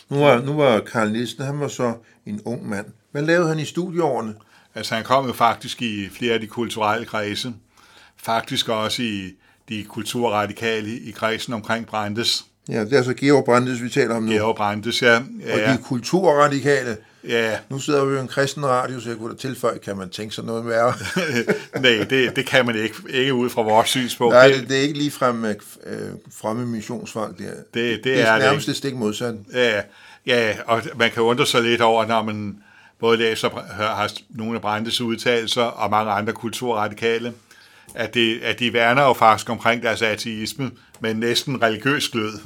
Nu 0.10 0.20
var, 0.20 0.42
nu 0.42 0.54
var 0.54 0.80
Karl 0.80 1.12
Nielsen, 1.12 1.44
han 1.44 1.60
var 1.60 1.68
så 1.68 1.94
en 2.25 2.42
ung 2.46 2.70
mand. 2.70 2.86
Hvad 3.12 3.22
lavede 3.22 3.48
han 3.50 3.60
i 3.60 3.66
studieårene? 3.66 4.36
Altså, 4.75 4.96
han 4.96 5.04
kom 5.04 5.27
jo 5.27 5.34
faktisk 5.34 5.82
i 5.82 6.10
flere 6.10 6.34
af 6.34 6.39
de 6.39 6.48
kulturelle 6.48 7.06
kredse. 7.06 7.54
Faktisk 8.18 8.70
også 8.70 9.01
i 9.01 9.34
de 9.70 9.84
kulturradikale 9.84 11.00
i 11.00 11.12
kredsen 11.12 11.54
omkring 11.54 11.88
Brandes. 11.88 12.46
Ja, 12.70 12.86
det 12.86 12.94
er 12.94 12.98
altså 12.98 13.13
Georg 13.13 13.46
Brandes, 13.46 13.84
vi 13.84 13.89
taler 13.89 14.16
om 14.16 14.24
nu. 14.24 14.32
Georg 14.32 14.56
Brandes, 14.56 15.01
ja. 15.01 15.13
ja. 15.13 15.54
Og 15.54 15.77
de 15.77 15.84
kulturradikale. 15.84 16.98
Ja. 17.24 17.58
Nu 17.70 17.80
sidder 17.80 18.06
vi 18.06 18.12
jo 18.12 18.18
i 18.18 18.22
en 18.22 18.28
kristen 18.28 18.66
radio, 18.66 19.00
så 19.00 19.10
jeg 19.10 19.18
kunne 19.18 19.34
da 19.34 19.38
tilføje, 19.38 19.78
kan 19.78 19.98
man 19.98 20.10
tænke 20.10 20.36
sig 20.36 20.44
noget 20.44 20.68
værre? 20.68 20.94
Nej, 21.82 22.06
det, 22.10 22.36
det 22.36 22.46
kan 22.46 22.66
man 22.66 22.76
ikke, 22.76 22.96
ikke 23.10 23.34
ud 23.34 23.50
fra 23.50 23.62
vores 23.62 23.90
synspunkt. 23.90 24.34
Nej, 24.34 24.48
det, 24.48 24.70
det 24.70 24.78
er 24.78 24.82
ikke 24.82 24.98
lige 24.98 25.12
frem 25.12 25.46
øh, 25.46 25.56
fremme 26.34 26.66
missionsfolk. 26.66 27.38
Det, 27.38 27.48
er, 27.48 27.52
det, 27.52 27.64
det, 27.74 28.04
det 28.04 28.22
er, 28.22 28.26
er 28.26 28.40
nærmest 28.40 28.68
det. 28.68 28.74
det 28.74 28.78
stik 28.78 28.96
modsat. 28.96 29.36
Ja, 29.54 29.82
ja, 30.26 30.56
og 30.66 30.82
man 30.96 31.12
kan 31.12 31.24
undre 31.24 31.46
sig 31.46 31.64
lidt 31.64 31.82
over, 31.82 32.06
når 32.06 32.24
man 32.24 32.58
både 33.00 33.18
læser 33.18 33.50
har 33.74 34.12
nogle 34.30 34.56
af 34.56 34.62
Brandes 34.62 35.02
udtalelser 35.02 35.64
og 35.64 35.90
mange 35.90 36.12
andre 36.12 36.34
kulturradikale, 36.34 37.34
at, 37.96 38.14
det, 38.14 38.40
at 38.44 38.60
de 38.60 38.74
værner 38.74 39.04
jo 39.04 39.14
faktisk 39.14 39.50
omkring 39.50 39.84
deres 39.84 40.02
ateisme 40.02 40.72
med 41.00 41.14
næsten 41.14 41.62
religiøs 41.62 42.10
glød. 42.10 42.40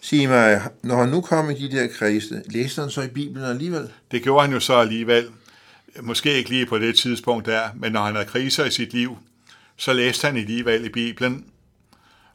Sig 0.00 0.28
mig, 0.28 0.62
når 0.82 0.96
han 0.96 1.08
nu 1.08 1.20
kom 1.20 1.50
i 1.50 1.54
de 1.54 1.76
der 1.76 1.86
kredse, 1.86 2.42
læste 2.46 2.80
han 2.80 2.90
så 2.90 3.02
i 3.02 3.08
Bibelen 3.08 3.44
alligevel? 3.44 3.88
Det 4.10 4.22
gjorde 4.22 4.44
han 4.44 4.52
jo 4.52 4.60
så 4.60 4.74
alligevel. 4.74 5.28
Måske 6.00 6.34
ikke 6.34 6.50
lige 6.50 6.66
på 6.66 6.78
det 6.78 6.98
tidspunkt 6.98 7.46
der, 7.46 7.68
men 7.76 7.92
når 7.92 8.02
han 8.02 8.14
havde 8.14 8.28
kriser 8.28 8.64
i 8.64 8.70
sit 8.70 8.92
liv, 8.92 9.18
så 9.76 9.92
læste 9.92 10.26
han 10.26 10.36
alligevel 10.36 10.84
i 10.84 10.88
Bibelen. 10.88 11.44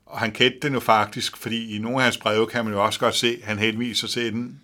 Og 0.05 0.19
han 0.19 0.31
kendte 0.31 0.59
den 0.61 0.73
jo 0.73 0.79
faktisk, 0.79 1.37
fordi 1.37 1.75
i 1.75 1.79
nogle 1.79 1.97
af 1.97 2.03
hans 2.03 2.17
breve 2.17 2.47
kan 2.47 2.65
man 2.65 2.73
jo 2.73 2.85
også 2.85 2.99
godt 2.99 3.15
se, 3.15 3.37
at 3.41 3.47
han 3.47 3.59
henviser 3.59 4.07
til 4.07 4.33
den. 4.33 4.59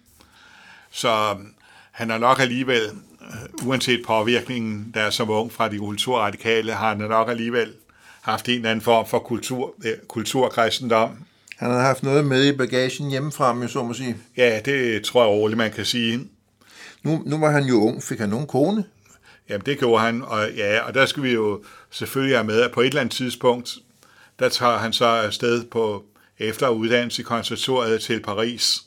Så 0.91 1.31
øhm, 1.31 1.53
han 1.91 2.09
har 2.09 2.17
nok 2.17 2.39
alligevel, 2.39 2.83
øh, 3.21 3.67
uanset 3.67 4.01
påvirkningen, 4.05 4.91
der 4.93 5.01
er 5.01 5.09
som 5.09 5.29
ung 5.29 5.51
fra 5.51 5.69
de 5.69 5.77
kulturradikale, 5.77 6.73
har 6.73 6.89
han 6.89 6.97
nok 6.97 7.29
alligevel 7.29 7.73
haft 8.21 8.49
en 8.49 8.55
eller 8.55 8.69
anden 8.69 8.83
form 8.83 9.07
for 9.07 9.19
kultur, 9.19 9.75
øh, 9.85 9.93
kulturkristendom. 10.07 11.25
Han 11.59 11.71
har 11.71 11.81
haft 11.81 12.03
noget 12.03 12.25
med 12.25 12.45
i 12.45 12.57
bagagen 12.57 13.09
hjemmefra, 13.09 13.49
om 13.49 13.61
jeg 13.61 13.69
så 13.69 13.83
må 13.83 13.93
sige. 13.93 14.17
Ja, 14.37 14.61
det 14.65 15.03
tror 15.03 15.23
jeg 15.23 15.29
roligt, 15.29 15.57
man 15.57 15.71
kan 15.71 15.85
sige. 15.85 16.29
Nu, 17.03 17.23
nu 17.25 17.39
var 17.39 17.51
han 17.51 17.63
jo 17.63 17.75
ung. 17.75 18.03
Fik 18.03 18.19
han 18.19 18.29
nogen 18.29 18.47
kone? 18.47 18.83
Jamen, 19.49 19.65
det 19.65 19.79
gjorde 19.79 20.03
han, 20.03 20.21
og, 20.21 20.51
ja, 20.51 20.79
og 20.79 20.93
der 20.93 21.05
skal 21.05 21.23
vi 21.23 21.33
jo 21.33 21.63
selvfølgelig 21.89 22.37
have 22.37 22.47
med, 22.47 22.61
at 22.61 22.71
på 22.71 22.81
et 22.81 22.87
eller 22.87 23.01
andet 23.01 23.15
tidspunkt, 23.15 23.77
der 24.39 24.49
tager 24.49 24.77
han 24.77 24.93
så 24.93 25.05
afsted 25.05 25.65
på 25.65 26.05
efteruddannelse 26.37 27.21
i 27.21 27.25
konservatoriet 27.25 28.01
til 28.01 28.19
Paris, 28.21 28.81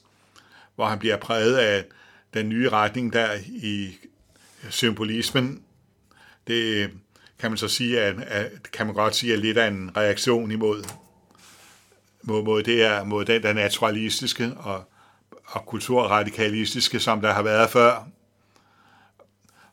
hvor 0.75 0.87
han 0.87 0.99
bliver 0.99 1.17
præget 1.17 1.57
af 1.57 1.85
den 2.35 2.49
nye 2.49 2.69
retning 2.69 3.13
der 3.13 3.29
i 3.47 3.97
symbolismen. 4.71 5.63
Det 6.47 6.91
kan 7.39 7.51
man 7.51 7.59
så 7.59 7.69
sige, 7.69 8.01
at, 8.01 8.15
at 8.27 8.51
kan 8.73 8.87
man 8.87 8.95
godt 8.95 9.15
sige, 9.15 9.33
er 9.33 9.37
lidt 9.37 9.59
af 9.59 9.69
en 9.69 9.91
reaktion 9.97 10.51
imod 10.51 10.85
mod, 12.23 12.43
mod, 12.43 12.63
det 12.63 12.83
er, 12.83 13.05
mod 13.05 13.25
den 13.25 13.43
der 13.43 13.53
naturalistiske 13.53 14.53
og, 14.57 14.85
og 15.45 15.67
kulturradikalistiske, 15.67 17.01
som 17.01 17.21
der 17.21 17.33
har 17.33 17.43
været 17.43 17.71
før. 17.71 18.07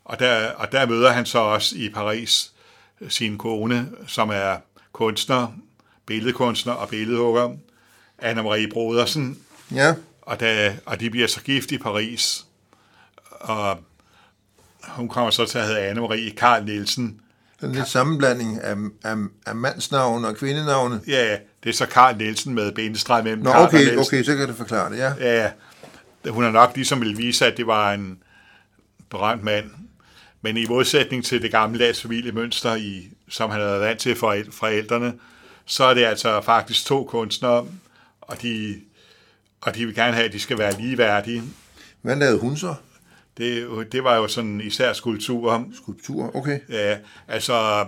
Og 0.06 0.20
der, 0.20 0.51
og 0.51 0.72
der 0.72 0.86
møder 0.86 1.12
han 1.12 1.25
så 1.25 1.39
også 1.39 1.75
i 1.77 1.89
Paris 1.89 2.53
sin 3.10 3.38
kone, 3.38 3.89
som 4.08 4.29
er 4.29 4.58
kunstner, 4.91 5.48
billedkunstner 6.06 6.74
og 6.74 6.89
billedhugger, 6.89 7.56
Anne-Marie 8.22 8.70
Brodersen. 8.74 9.39
Ja. 9.75 9.96
Og, 10.22 10.39
der, 10.39 10.74
og 10.86 11.00
de 11.00 11.10
bliver 11.10 11.27
så 11.27 11.41
gift 11.41 11.72
i 11.72 11.77
Paris. 11.77 12.46
Og 13.32 13.79
hun 14.88 15.10
kommer 15.10 15.32
så 15.32 15.46
til 15.46 15.58
at 15.58 15.68
hedde 15.68 15.91
Anne-Marie 15.91 16.36
Karl 16.36 16.65
Nielsen. 16.65 17.22
Den 17.61 17.71
lidt 17.71 17.87
sammenblanding 17.87 18.61
af, 18.61 18.75
af, 19.03 19.15
af 19.45 19.55
mandsnavne 19.55 20.27
og 20.27 20.35
kvindenavne. 20.35 21.01
Ja, 21.07 21.37
det 21.63 21.69
er 21.69 21.73
så 21.73 21.85
Karl 21.85 22.17
Nielsen 22.17 22.53
med 22.53 22.71
benestreg 22.71 23.23
mellem 23.23 23.43
Nå, 23.43 23.51
Karl 23.51 23.67
okay, 23.67 23.77
Nielsen. 23.77 23.99
okay, 23.99 24.23
så 24.23 24.35
kan 24.35 24.47
det 24.47 24.55
forklare 24.55 24.91
det, 24.91 24.97
ja. 24.97 25.13
Ja, 25.19 25.51
hun 26.29 26.43
har 26.43 26.51
nok 26.51 26.71
ligesom 26.75 27.01
ville 27.01 27.17
vise, 27.17 27.45
at 27.45 27.57
det 27.57 27.67
var 27.67 27.93
en 27.93 28.17
berømt 29.09 29.43
mand. 29.43 29.71
Men 30.41 30.57
i 30.57 30.65
modsætning 30.65 31.25
til 31.25 31.41
det 31.41 31.51
gamle 31.51 31.79
dags 31.79 32.01
familiemønster, 32.01 32.75
i, 32.75 33.09
som 33.29 33.49
han 33.49 33.61
havde 33.61 33.79
vant 33.79 33.99
til 33.99 34.15
fra 34.15 34.35
forældrene, 34.51 35.13
så 35.65 35.83
er 35.83 35.93
det 35.93 36.05
altså 36.05 36.41
faktisk 36.41 36.85
to 36.85 37.03
kunstnere, 37.03 37.65
og 38.21 38.41
de, 38.41 38.75
og 39.61 39.75
de 39.75 39.85
vil 39.85 39.95
gerne 39.95 40.13
have, 40.13 40.25
at 40.25 40.33
de 40.33 40.39
skal 40.39 40.57
være 40.57 40.81
ligeværdige. 40.81 41.43
Hvad 42.01 42.15
lavede 42.15 42.39
hun 42.39 42.57
så? 42.57 42.75
Det, 43.39 43.91
det 43.91 44.03
var 44.03 44.15
jo 44.15 44.27
sådan 44.27 44.62
især 44.62 44.93
skulpturer. 44.93 45.63
Skulpturer, 45.74 46.36
okay. 46.36 46.60
Ja, 46.69 46.98
altså 47.27 47.86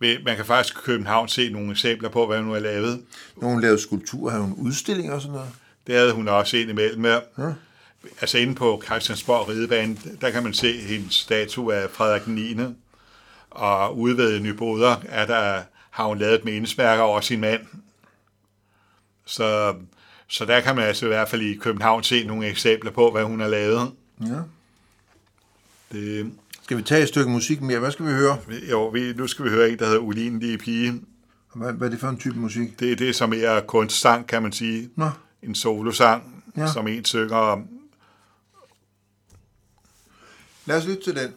man 0.00 0.36
kan 0.36 0.44
faktisk 0.44 0.74
i 0.74 0.80
København 0.84 1.28
se 1.28 1.50
nogle 1.50 1.70
eksempler 1.70 2.08
på, 2.08 2.26
hvad 2.26 2.38
hun 2.40 2.52
har 2.52 2.60
lavet. 2.60 3.02
Når 3.36 3.48
hun 3.48 3.60
lavede 3.60 3.78
skulpturer, 3.78 4.30
havde 4.30 4.44
hun 4.44 4.54
udstillinger 4.58 5.14
og 5.14 5.20
sådan 5.20 5.34
noget? 5.34 5.50
Det 5.86 5.94
havde 5.94 6.12
hun 6.12 6.28
også 6.28 6.56
ind 6.56 6.70
imellem. 6.70 7.04
Ja. 7.04 7.20
Altså 8.20 8.38
inde 8.38 8.54
på 8.54 8.82
Christiansborg 8.84 9.48
Ridebane, 9.48 9.96
der 10.20 10.30
kan 10.30 10.42
man 10.42 10.54
se 10.54 10.72
hendes 10.72 11.14
statue 11.14 11.74
af 11.74 11.90
Frederik 11.90 12.26
9. 12.28 12.56
Og 13.50 13.98
ude 13.98 14.16
ved 14.16 14.40
Nyboder 14.40 14.96
er 15.08 15.26
der, 15.26 15.62
har 15.90 16.04
hun 16.04 16.18
lavet 16.18 16.34
et 16.34 16.44
mindesmærke 16.44 17.02
over 17.02 17.20
sin 17.20 17.40
mand. 17.40 17.60
Så, 19.24 19.74
så 20.28 20.44
der 20.44 20.60
kan 20.60 20.76
man 20.76 20.84
altså 20.84 21.06
i 21.06 21.08
hvert 21.08 21.28
fald 21.28 21.42
i 21.42 21.54
København 21.54 22.02
se 22.02 22.24
nogle 22.24 22.46
eksempler 22.46 22.90
på, 22.90 23.10
hvad 23.10 23.24
hun 23.24 23.40
har 23.40 23.48
lavet. 23.48 23.92
Ja. 24.20 24.26
Det, 25.96 26.32
skal 26.62 26.76
vi 26.76 26.82
tage 26.82 27.02
et 27.02 27.08
stykke 27.08 27.30
musik 27.30 27.60
mere? 27.62 27.78
Hvad 27.78 27.90
skal 27.90 28.06
vi 28.06 28.10
høre? 28.10 28.38
Jo, 28.70 28.88
vi, 28.88 29.12
nu 29.12 29.26
skal 29.26 29.44
vi 29.44 29.50
høre 29.50 29.70
en, 29.70 29.78
der 29.78 29.84
hedder 29.84 30.00
Ulindige 30.00 30.58
Pige. 30.58 31.02
Hvad, 31.54 31.72
hvad 31.72 31.88
er 31.88 31.90
det 31.90 32.00
for 32.00 32.08
en 32.08 32.18
type 32.18 32.38
musik? 32.38 32.80
Det 32.80 32.92
er 32.92 32.96
det, 32.96 33.16
som 33.16 33.32
er 33.32 33.60
kunstsang, 33.60 34.26
kan 34.26 34.42
man 34.42 34.52
sige. 34.52 34.90
Nå. 34.96 35.10
En 35.42 35.54
solosang, 35.54 36.44
ja. 36.56 36.72
som 36.72 36.88
en 36.88 37.04
synger 37.04 37.36
om. 37.36 37.68
Lad 40.66 40.76
os 40.76 40.86
lytte 40.86 41.02
til 41.02 41.14
den. 41.16 41.32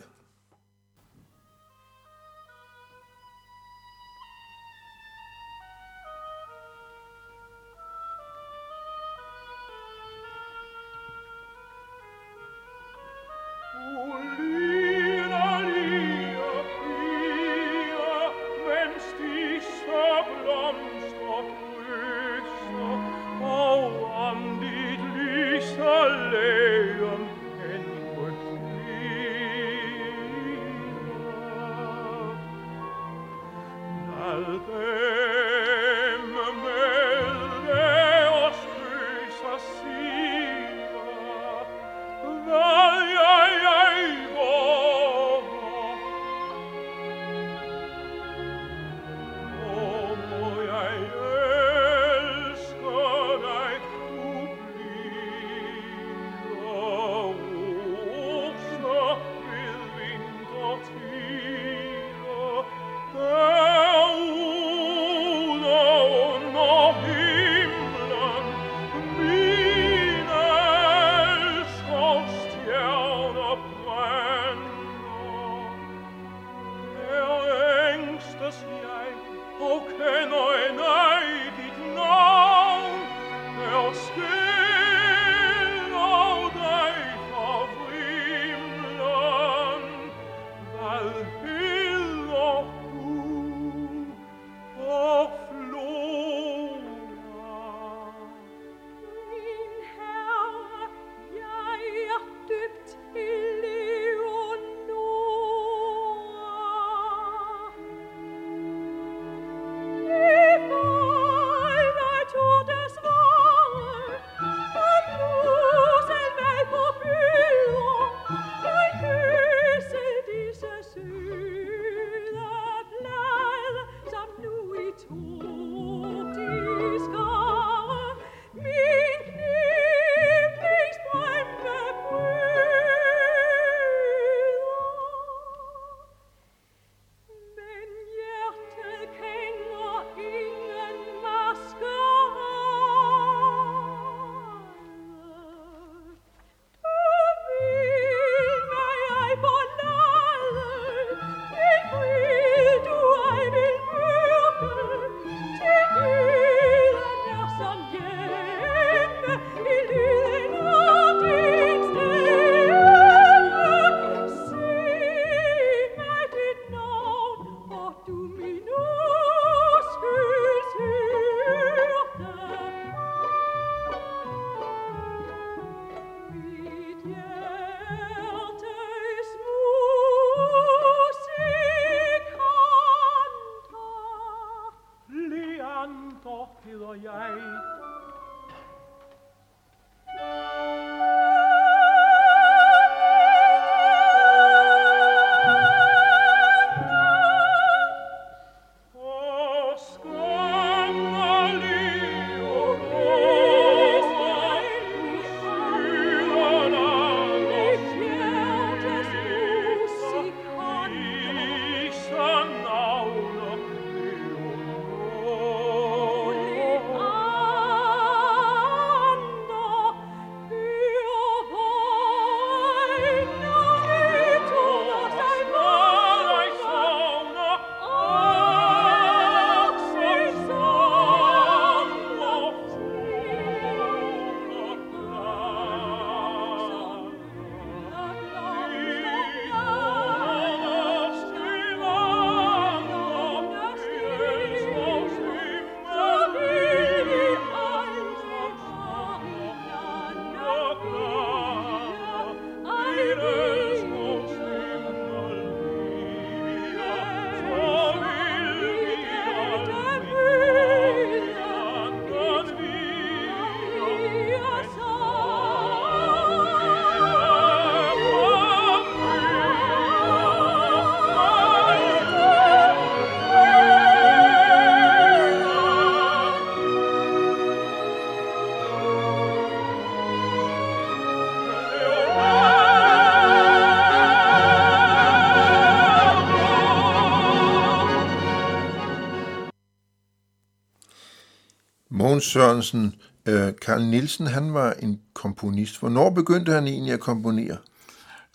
Mogens 292.19 292.31
Sørensen, 292.31 292.95
øh, 293.25 293.53
Karl 293.61 293.81
Nielsen, 293.81 294.27
han 294.27 294.53
var 294.53 294.73
en 294.73 294.99
komponist. 295.13 295.79
Hvornår 295.79 296.09
begyndte 296.09 296.51
han 296.51 296.67
egentlig 296.67 296.93
at 296.93 296.99
komponere? 296.99 297.57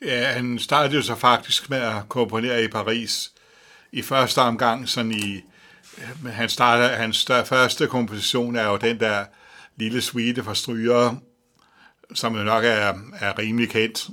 Ja, 0.03 0.33
han 0.33 0.59
startede 0.59 0.94
jo 0.97 1.03
så 1.03 1.14
faktisk 1.14 1.70
med 1.70 1.79
at 1.79 2.09
komponere 2.09 2.64
i 2.64 2.68
Paris. 2.68 3.33
I 3.92 4.03
første 4.03 4.38
omgang, 4.38 4.88
sådan 4.88 5.11
i... 5.11 5.44
øh, 5.99 6.33
Han 6.33 6.49
startede, 6.49 6.88
hans 6.88 7.27
første 7.44 7.87
komposition 7.87 8.57
er 8.57 8.66
jo 8.66 8.77
den 8.77 9.01
der 9.01 9.25
lille 9.77 10.03
suite 10.03 10.42
for 10.44 10.53
stryger, 10.55 11.14
som 12.14 12.37
jo 12.37 12.42
nok 12.42 12.64
er, 12.64 12.94
er 13.20 13.38
rimelig 13.38 13.70
kendt. 13.70 14.09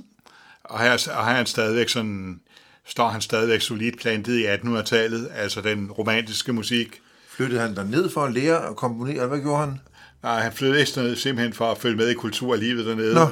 Og 0.64 0.80
her, 0.80 0.92
og 0.92 1.26
her 1.26 1.32
er 1.32 1.36
han 1.36 1.46
stadigvæk 1.46 1.88
sådan, 1.88 2.40
står 2.86 3.08
han 3.08 3.20
stadigvæk 3.20 3.60
solidt 3.60 3.98
plantet 3.98 4.38
i 4.38 4.46
1800-tallet, 4.46 5.28
altså 5.34 5.60
den 5.60 5.90
romantiske 5.90 6.52
musik. 6.52 7.02
Flyttede 7.36 7.60
han 7.60 7.76
der 7.76 7.84
ned 7.84 8.10
for 8.10 8.24
at 8.24 8.32
lære 8.32 8.68
at 8.68 8.76
komponere? 8.76 9.26
Hvad 9.26 9.40
gjorde 9.40 9.60
han? 9.60 9.80
Nej, 10.22 10.40
han 10.40 10.52
flyttede 10.52 11.02
ned 11.02 11.16
simpelthen 11.16 11.52
for 11.52 11.70
at 11.70 11.78
følge 11.78 11.96
med 11.96 12.08
i 12.08 12.14
kulturlivet 12.14 12.86
dernede. 12.86 13.14
Nå, 13.14 13.26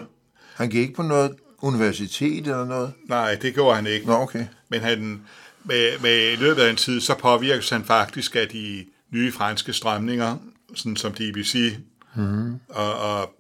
han 0.55 0.71
gik 0.71 0.81
ikke 0.81 0.95
på 0.95 1.03
noget 1.03 1.37
universitet 1.63 2.47
eller 2.47 2.65
noget? 2.65 2.93
Nej, 3.09 3.35
det 3.35 3.55
gjorde 3.55 3.77
han 3.77 3.87
ikke. 3.87 4.07
Nå, 4.07 4.13
okay. 4.13 4.45
Men 4.69 4.81
han, 4.81 5.21
med, 5.65 5.99
med 6.03 6.33
i 6.33 6.37
løbet 6.37 6.63
af 6.63 6.71
en 6.71 6.77
tid, 6.77 7.01
så 7.01 7.15
påvirkes 7.15 7.71
han 7.71 7.85
faktisk 7.85 8.37
af 8.37 8.49
de 8.49 8.85
nye 9.11 9.33
franske 9.33 9.73
strømninger, 9.73 10.37
sådan 10.75 10.97
som 10.97 11.13
DBC. 11.13 11.77
Mm. 12.17 12.55
Og, 12.69 12.95
og 12.95 13.35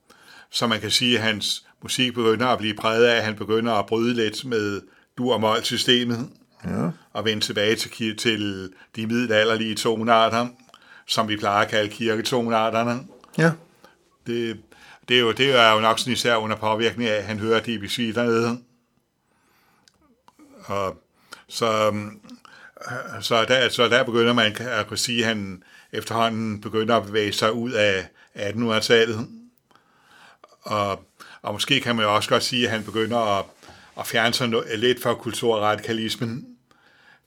så 0.50 0.66
man 0.66 0.80
kan 0.80 0.90
sige, 0.90 1.18
at 1.18 1.24
hans 1.24 1.66
musik 1.82 2.14
begynder 2.14 2.46
at 2.46 2.58
blive 2.58 2.74
præget 2.74 3.04
af, 3.04 3.16
at 3.16 3.24
han 3.24 3.36
begynder 3.36 3.72
at 3.72 3.86
bryde 3.86 4.14
lidt 4.14 4.44
med 4.44 4.80
dur- 5.18 5.34
og 5.34 5.40
mål-systemet. 5.40 6.28
Ja. 6.64 6.90
Og 7.12 7.24
vende 7.24 7.42
tilbage 7.44 7.76
til, 7.76 8.16
til 8.16 8.72
de 8.96 9.06
middelalderlige 9.06 9.74
tonarter, 9.74 10.48
som 11.06 11.28
vi 11.28 11.36
plejer 11.36 11.64
at 11.64 11.70
kalde 11.70 11.90
kirketonarterne. 11.90 13.00
Ja. 13.38 13.52
Det, 14.26 14.60
det, 15.08 15.16
er 15.16 15.20
jo, 15.20 15.32
det 15.32 15.58
er 15.58 15.72
jo 15.72 15.80
nok 15.80 15.98
sådan 15.98 16.12
især 16.12 16.36
under 16.36 16.56
påvirkning 16.56 17.10
af, 17.10 17.14
at 17.14 17.24
han 17.24 17.38
hører 17.38 17.60
DBC 17.60 18.14
dernede. 18.14 18.60
Og 20.64 21.02
så, 21.48 21.86
øhm, 21.86 22.20
så, 23.20 23.44
der, 23.44 23.68
så 23.68 23.88
der 23.88 24.04
begynder 24.04 24.32
man 24.32 24.56
at 24.60 24.86
kunne 24.86 24.98
sige, 24.98 25.20
at 25.20 25.26
han 25.26 25.62
efterhånden 25.92 26.60
begynder 26.60 26.96
at 26.96 27.06
bevæge 27.06 27.32
sig 27.32 27.52
ud 27.52 27.72
af 27.72 28.08
1800-tallet. 28.36 29.28
Og, 30.62 31.04
og 31.42 31.52
måske 31.52 31.80
kan 31.80 31.96
man 31.96 32.04
jo 32.04 32.14
også 32.14 32.28
godt 32.28 32.42
sige, 32.42 32.64
at 32.64 32.70
han 32.70 32.84
begynder 32.84 33.38
at, 33.38 33.44
at 33.98 34.06
fjerne 34.06 34.34
sig 34.34 34.48
lidt 34.78 35.02
fra 35.02 35.14
kulturradikalismen 35.14 36.49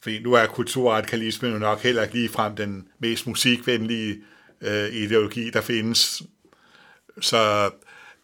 fordi 0.04 0.20
nu 0.20 0.34
er 0.34 0.46
kulturradikalismen 0.46 1.52
jo 1.52 1.58
nok 1.58 1.80
heller 1.80 2.04
ikke 2.04 2.16
ligefrem 2.16 2.56
den 2.56 2.88
mest 3.00 3.28
musikvenlige 3.28 4.18
øh, 4.62 4.94
ideologi, 4.94 5.50
der 5.50 5.62
findes. 5.62 6.24
Så 7.22 7.72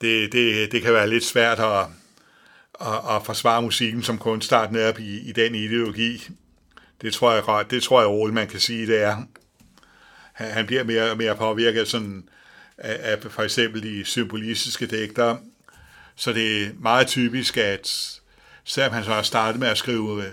det, 0.01 0.31
det, 0.31 0.71
det 0.71 0.81
kan 0.81 0.93
være 0.93 1.09
lidt 1.09 1.25
svært 1.25 1.59
at, 1.59 1.85
at, 2.81 3.15
at 3.15 3.25
forsvare 3.25 3.61
musikken 3.61 4.03
som 4.03 4.17
kunstart 4.17 4.71
netop 4.71 4.99
i, 4.99 5.29
i 5.29 5.31
den 5.31 5.55
ideologi. 5.55 6.29
Det 7.01 7.13
tror 7.13 7.33
jeg, 7.33 7.71
det 7.71 7.83
tror 7.83 8.01
jeg 8.01 8.09
roligt, 8.09 8.33
man 8.33 8.47
kan 8.47 8.59
sige, 8.59 8.87
det 8.87 9.01
er. 9.01 9.23
Han, 10.33 10.51
han 10.51 10.65
bliver 10.65 10.83
mere 10.83 11.11
og 11.11 11.17
mere 11.17 11.35
påvirket 11.35 11.87
sådan 11.87 12.29
af, 12.77 13.11
af 13.11 13.31
for 13.31 13.43
eksempel 13.43 13.83
de 13.83 14.05
symbolistiske 14.05 14.85
digter. 14.87 15.37
Så 16.15 16.33
det 16.33 16.63
er 16.63 16.69
meget 16.79 17.07
typisk, 17.07 17.57
at 17.57 18.19
selvom 18.63 18.93
han 18.93 19.03
så 19.03 19.13
har 19.13 19.21
startet 19.21 19.59
med 19.59 19.67
at 19.67 19.77
skrive 19.77 20.23
øh, 20.25 20.31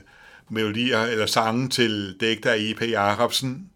melodier 0.51 1.03
eller 1.03 1.27
sange 1.27 1.69
til 1.69 2.17
digter 2.21 2.55
E.P. 2.57 2.83
Jacobsen, 2.83 3.71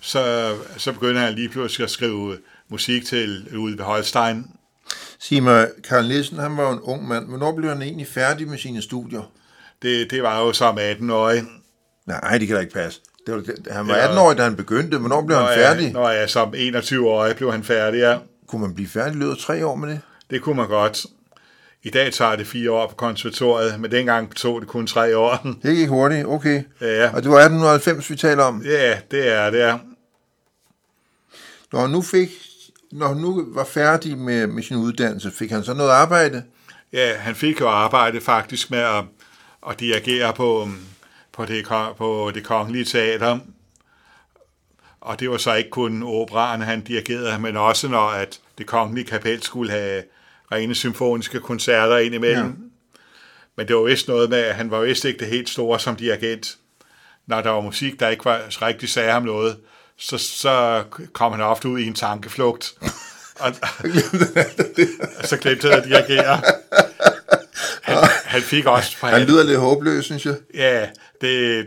så, 0.00 0.54
så 0.76 0.92
begynder 0.92 1.20
han 1.20 1.34
lige 1.34 1.48
pludselig 1.48 1.84
at 1.84 1.90
skrive 1.90 2.38
musik 2.68 3.04
til 3.04 3.28
Ludvig 3.50 3.80
Holstein. 3.80 4.46
Sig 5.18 5.42
mig, 5.42 5.68
Karl 5.88 6.08
Nielsen, 6.08 6.38
han 6.38 6.56
var 6.56 6.72
en 6.72 6.80
ung 6.80 7.08
mand. 7.08 7.28
Hvornår 7.28 7.56
blev 7.56 7.70
han 7.70 7.82
egentlig 7.82 8.06
færdig 8.06 8.48
med 8.48 8.58
sine 8.58 8.82
studier? 8.82 9.30
Det, 9.82 10.10
det 10.10 10.22
var 10.22 10.40
jo 10.40 10.52
som 10.52 10.78
18-årig. 10.78 11.44
Nej, 12.06 12.38
det 12.38 12.46
kan 12.46 12.56
da 12.56 12.60
ikke 12.60 12.74
passe. 12.74 13.00
Det 13.26 13.34
var, 13.34 13.40
det, 13.40 13.68
han 13.70 13.88
var 13.88 13.94
18-årig, 13.94 14.38
da 14.38 14.42
han 14.42 14.56
begyndte. 14.56 14.98
Hvornår 14.98 15.22
blev 15.26 15.38
han 15.38 15.54
færdig? 15.54 15.92
Når 15.92 16.10
jeg 16.10 16.30
som 16.30 16.54
21-årig 16.54 17.36
blev 17.36 17.52
han 17.52 17.64
færdig, 17.64 17.98
ja. 17.98 18.18
Kunne 18.46 18.60
man 18.60 18.74
blive 18.74 18.88
færdig 18.88 19.14
i 19.14 19.18
løbet 19.18 19.32
af 19.32 19.38
tre 19.38 19.66
år 19.66 19.74
med 19.74 19.88
det? 19.88 20.00
Det 20.30 20.42
kunne 20.42 20.56
man 20.56 20.68
godt. 20.68 21.06
I 21.82 21.90
dag 21.90 22.12
tager 22.12 22.36
det 22.36 22.46
fire 22.46 22.70
år 22.70 22.86
på 22.86 22.94
konservatoriet, 22.94 23.80
men 23.80 23.90
dengang 23.90 24.36
tog 24.36 24.60
det 24.60 24.68
kun 24.68 24.86
tre 24.86 25.16
år. 25.16 25.46
Det 25.62 25.76
gik 25.76 25.88
hurtigt, 25.88 26.26
okay. 26.26 26.62
Ja. 26.80 27.10
Og 27.14 27.22
det 27.22 27.30
var 27.30 27.38
1890, 27.38 28.10
vi 28.10 28.16
taler 28.16 28.44
om. 28.44 28.62
Ja, 28.64 28.98
det 29.10 29.32
er 29.32 29.50
det. 29.50 29.62
Er. 29.62 29.78
Når 31.72 31.80
han 31.80 31.90
nu 31.90 32.02
fik, 32.02 32.30
når 32.92 33.08
han 33.08 33.16
nu 33.16 33.44
var 33.48 33.64
færdig 33.64 34.18
med, 34.18 34.46
med 34.46 34.62
sin 34.62 34.76
uddannelse, 34.76 35.30
fik 35.30 35.50
han 35.50 35.64
så 35.64 35.74
noget 35.74 35.90
arbejde? 35.90 36.42
Ja, 36.92 37.16
han 37.16 37.34
fik 37.34 37.60
jo 37.60 37.68
arbejde 37.68 38.20
faktisk 38.20 38.70
med 38.70 38.78
at, 38.78 39.04
at 39.70 39.80
dirigere 39.80 40.32
på, 40.32 40.68
på, 41.32 41.44
det, 41.44 41.66
på 41.98 42.30
det 42.34 42.44
kongelige 42.44 42.84
teater. 42.84 43.38
Og 45.00 45.20
det 45.20 45.30
var 45.30 45.36
så 45.36 45.54
ikke 45.54 45.70
kun 45.70 46.02
operaen, 46.02 46.60
han 46.60 46.80
dirigerede, 46.80 47.38
men 47.38 47.56
også 47.56 47.88
når 47.88 48.08
at 48.08 48.40
det 48.58 48.66
kongelige 48.66 49.06
kapel 49.06 49.42
skulle 49.42 49.70
have 49.70 50.02
rene 50.52 50.74
symfoniske 50.74 51.40
koncerter 51.40 51.96
indimellem. 51.96 52.46
Ja. 52.46 52.52
Men 53.56 53.68
det 53.68 53.76
var 53.76 53.82
vist 53.82 54.08
noget 54.08 54.30
med, 54.30 54.38
at 54.38 54.54
han 54.54 54.70
var 54.70 54.80
vist 54.80 55.04
ikke 55.04 55.18
det 55.18 55.28
helt 55.28 55.48
store 55.48 55.80
som 55.80 55.96
dirigent. 55.96 56.56
Når 57.26 57.40
der 57.40 57.50
var 57.50 57.60
musik, 57.60 58.00
der 58.00 58.08
ikke 58.08 58.24
var 58.24 58.62
rigtig 58.62 58.88
sagde 58.88 59.12
ham 59.12 59.22
noget, 59.22 59.56
så, 59.98 60.18
så 60.18 60.84
kom 61.12 61.32
han 61.32 61.40
ofte 61.40 61.68
ud 61.68 61.78
i 61.78 61.86
en 61.86 61.94
tankeflugt. 61.94 62.74
og, 63.40 63.52
så 65.28 65.36
glemte 65.36 65.68
han 65.68 65.78
at 65.78 65.84
dirigere. 65.84 66.40
Han, 67.82 67.96
han 68.24 68.42
fik 68.42 68.66
også... 68.66 68.96
På 69.00 69.06
han 69.06 69.22
lyder 69.22 69.44
lidt 69.44 69.58
håbløs, 69.58 70.04
synes 70.04 70.26
jeg. 70.26 70.34
Ja, 70.54 70.88
det, 71.20 71.66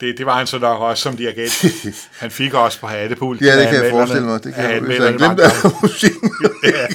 det, 0.00 0.18
det 0.18 0.26
var 0.26 0.38
han 0.38 0.46
så 0.46 0.58
nok 0.58 0.80
også 0.80 1.02
som 1.02 1.16
dirigent. 1.16 1.64
Han 2.20 2.30
fik 2.30 2.54
også 2.54 2.80
på 2.80 2.86
hattepult. 2.86 3.40
Ja, 3.40 3.60
det 3.60 3.68
kan 3.68 3.84
jeg 3.84 3.90
forestille 3.90 4.26
mig. 4.26 4.44
Det 4.44 4.54
kan 4.54 4.70
jeg, 4.70 4.80
hvis 4.80 4.98
han 4.98 5.16
glemte 5.16 5.42
musikken. 5.82 6.30
ja. 6.64 6.86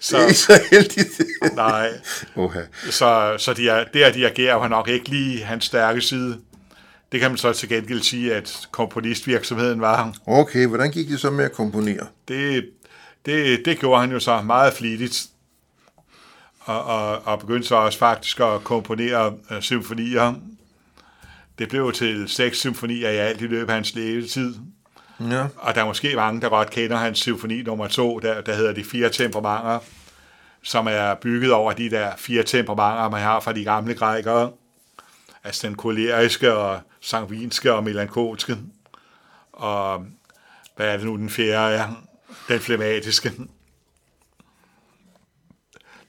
Så, 0.00 0.16
det 0.16 0.22
er 0.22 0.26
ikke 0.26 0.38
så 0.38 0.60
heldigt. 0.70 1.20
nej. 1.54 1.90
Oha. 2.36 2.60
Så, 2.90 3.34
så 3.38 3.52
de 3.52 3.68
er, 3.68 3.84
det 3.94 4.02
at 4.02 4.14
dirigere 4.14 4.54
var 4.54 4.68
nok 4.68 4.88
ikke 4.88 5.08
lige 5.08 5.44
hans 5.44 5.64
stærke 5.64 6.00
side. 6.00 6.38
Det 7.12 7.20
kan 7.20 7.30
man 7.30 7.38
så 7.38 7.52
til 7.52 7.68
gengæld 7.68 8.02
sige, 8.02 8.34
at 8.34 8.68
komponistvirksomheden 8.70 9.80
var. 9.80 10.12
Okay, 10.26 10.66
hvordan 10.66 10.90
gik 10.90 11.08
det 11.08 11.20
så 11.20 11.30
med 11.30 11.44
at 11.44 11.52
komponere? 11.52 12.06
Det, 12.28 12.68
det, 13.26 13.64
det 13.64 13.78
gjorde 13.78 14.00
han 14.00 14.12
jo 14.12 14.20
så 14.20 14.42
meget 14.42 14.72
flittigt. 14.72 15.26
Og, 16.60 16.84
og, 16.84 17.26
og 17.26 17.40
begyndte 17.40 17.68
så 17.68 17.74
også 17.74 17.98
faktisk 17.98 18.40
at 18.40 18.64
komponere 18.64 19.32
uh, 19.50 19.60
symfonier. 19.60 20.34
Det 21.58 21.68
blev 21.68 21.92
til 21.92 22.28
seks 22.28 22.58
symfonier 22.58 23.10
i 23.10 23.16
alt 23.16 23.40
i 23.40 23.46
løbet 23.46 23.68
af 23.68 23.74
hans 23.74 23.94
levetid. 23.94 24.54
Ja. 25.20 25.46
Og 25.56 25.74
der 25.74 25.80
er 25.80 25.84
måske 25.84 26.16
mange, 26.16 26.40
der 26.40 26.48
godt 26.48 26.70
kender 26.70 26.96
hans 26.96 27.18
symfoni 27.18 27.62
nummer 27.62 27.88
to, 27.88 28.18
der, 28.18 28.40
der 28.40 28.54
hedder 28.54 28.72
De 28.72 28.84
Fire 28.84 29.10
Temperamenter, 29.10 29.78
som 30.62 30.86
er 30.86 31.14
bygget 31.14 31.52
over 31.52 31.72
de 31.72 31.90
der 31.90 32.16
fire 32.16 32.42
temperamenter, 32.42 33.08
man 33.10 33.22
har 33.22 33.40
fra 33.40 33.52
de 33.52 33.64
gamle 33.64 33.94
grækere. 33.94 34.52
Altså 35.44 35.66
den 35.66 35.76
koleriske 35.76 36.54
og 36.54 36.80
sangvinske 37.00 37.72
og 37.72 37.84
melankolske. 37.84 38.56
Og 39.52 40.06
hvad 40.76 40.88
er 40.88 40.96
det 40.96 41.06
nu, 41.06 41.16
den 41.16 41.30
fjerde 41.30 41.76
er? 41.76 42.06
Den 42.48 42.60
flematiske. 42.60 43.32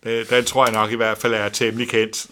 Den, 0.03 0.25
den 0.29 0.45
tror 0.45 0.65
jeg 0.65 0.73
nok 0.73 0.91
i 0.91 0.95
hvert 0.95 1.17
fald 1.17 1.33
er 1.33 1.49
temmelig 1.49 1.89
kendt. 1.89 2.27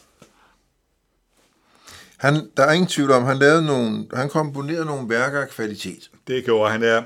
Han, 2.26 2.50
der 2.58 2.64
er 2.64 2.72
ingen 2.72 2.88
tvivl 2.88 3.12
om, 3.12 3.24
han 3.24 3.38
lavede 3.38 3.66
nogle, 3.66 4.08
han 4.14 4.30
komponerede 4.30 4.86
nogle 4.86 5.10
værker 5.10 5.42
af 5.42 5.50
kvalitet. 5.50 6.12
Det 6.28 6.46
gjorde 6.46 6.72
han 6.72 6.82
der. 6.82 7.04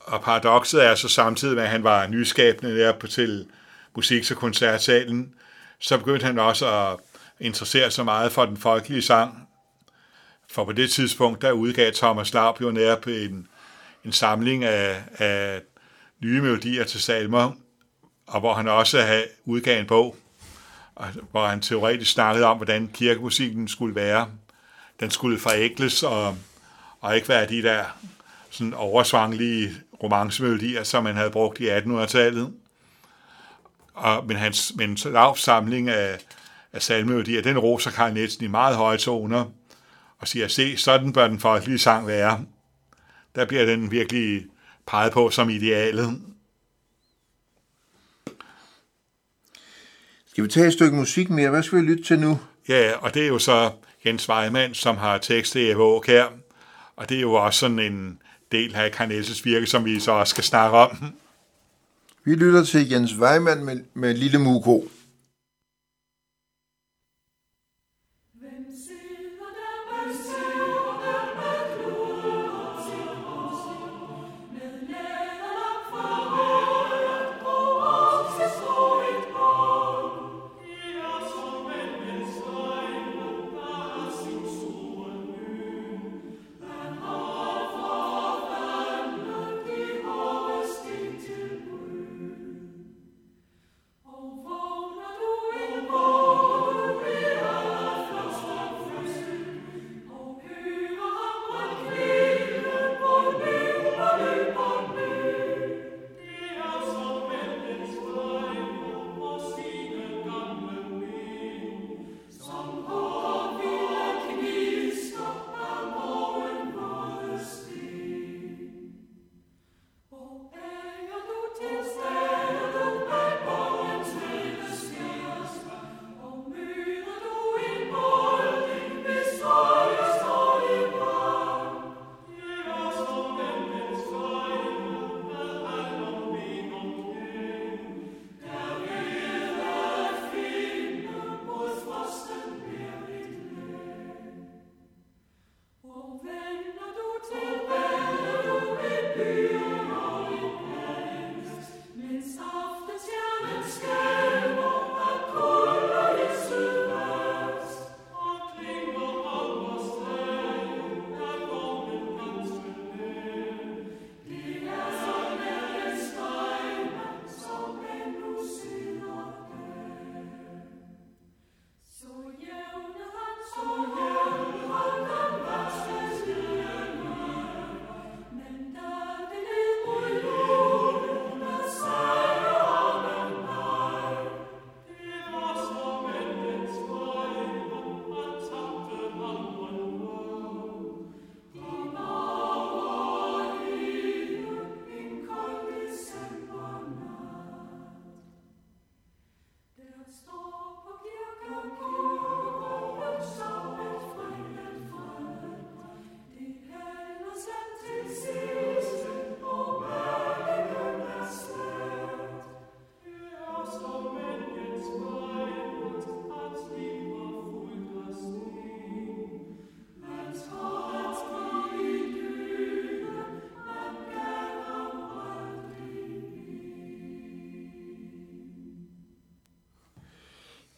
Og 0.00 0.22
paradokset 0.22 0.84
er 0.84 0.94
så 0.94 1.08
samtidig 1.08 1.54
med, 1.54 1.62
at 1.62 1.68
han 1.68 1.84
var 1.84 2.06
nyskabende 2.06 2.78
der 2.78 2.92
på 2.98 3.06
til 3.06 3.46
musik- 3.96 4.30
og 4.30 4.36
koncertsalen, 4.36 5.34
så 5.78 5.98
begyndte 5.98 6.26
han 6.26 6.38
også 6.38 6.66
at 6.66 6.96
interessere 7.40 7.90
sig 7.90 8.04
meget 8.04 8.32
for 8.32 8.46
den 8.46 8.56
folkelige 8.56 9.02
sang. 9.02 9.48
For 10.50 10.64
på 10.64 10.72
det 10.72 10.90
tidspunkt, 10.90 11.42
der 11.42 11.52
udgav 11.52 11.92
Thomas 11.92 12.34
Laub 12.34 12.60
jo 12.60 12.70
nærmest 12.70 13.06
en, 13.06 13.48
en 14.04 14.12
samling 14.12 14.64
af, 14.64 15.02
af 15.18 15.60
nye 16.22 16.40
melodier 16.40 16.84
til 16.84 17.02
salmer, 17.02 17.52
og 18.26 18.40
hvor 18.40 18.54
han 18.54 18.68
også 18.68 19.00
havde 19.00 19.24
udgav 19.44 19.80
en 19.80 19.86
bog, 19.86 20.16
Altså, 20.96 21.20
hvor 21.30 21.46
han 21.46 21.60
teoretisk 21.60 22.12
snakkede 22.12 22.46
om, 22.46 22.56
hvordan 22.56 22.90
kirkemusikken 22.94 23.68
skulle 23.68 23.94
være. 23.94 24.28
Den 25.00 25.10
skulle 25.10 25.38
forækles 25.38 26.02
og, 26.02 26.36
og 27.00 27.16
ikke 27.16 27.28
være 27.28 27.48
de 27.48 27.62
der 27.62 27.84
sådan 28.50 28.74
oversvanglige 28.74 29.72
romancemelodier, 30.02 30.82
som 30.82 31.04
man 31.04 31.16
havde 31.16 31.30
brugt 31.30 31.60
i 31.60 31.68
1800-tallet. 31.70 32.52
Og, 33.94 34.26
men 34.26 34.36
hans 34.36 34.72
men 34.76 34.98
lav 35.04 35.36
samling 35.36 35.88
af, 35.88 36.18
af 36.72 36.82
salmemelodier, 36.82 37.42
den 37.42 37.58
roser 37.58 37.90
Karl 37.90 38.12
Nielsen 38.12 38.44
i 38.44 38.48
meget 38.48 38.76
høje 38.76 38.98
toner, 38.98 39.44
og 40.18 40.28
siger, 40.28 40.48
se, 40.48 40.76
sådan 40.76 41.12
bør 41.12 41.28
den 41.28 41.40
folkelige 41.40 41.78
sang 41.78 42.06
være. 42.06 42.44
Der 43.34 43.44
bliver 43.44 43.66
den 43.66 43.90
virkelig 43.90 44.46
peget 44.86 45.12
på 45.12 45.30
som 45.30 45.50
idealet. 45.50 46.20
Skal 50.32 50.44
vi 50.44 50.48
tage 50.48 50.66
et 50.66 50.72
stykke 50.72 50.96
musik 50.96 51.30
mere? 51.30 51.50
Hvad 51.50 51.62
skal 51.62 51.78
vi 51.78 51.84
lytte 51.84 52.04
til 52.04 52.18
nu? 52.18 52.38
Ja, 52.68 52.92
og 53.00 53.14
det 53.14 53.22
er 53.22 53.26
jo 53.26 53.38
så 53.38 53.70
Jens 54.06 54.28
Weimann, 54.28 54.74
som 54.74 54.96
har 54.96 55.18
tekstet 55.18 55.70
Evo 55.70 56.00
her. 56.06 56.26
Og 56.96 57.08
det 57.08 57.16
er 57.16 57.20
jo 57.20 57.32
også 57.32 57.60
sådan 57.60 57.78
en 57.78 58.18
del 58.52 58.74
af 58.74 58.92
Karnelses 58.92 59.44
virke, 59.44 59.66
som 59.66 59.84
vi 59.84 60.00
så 60.00 60.12
også 60.12 60.30
skal 60.30 60.44
snakke 60.44 60.76
om. 60.76 61.12
Vi 62.24 62.34
lytter 62.34 62.64
til 62.64 62.90
Jens 62.90 63.14
Weimann 63.18 63.64
med, 63.64 63.80
med 63.94 64.14
Lille 64.14 64.38
Muko. 64.38 64.88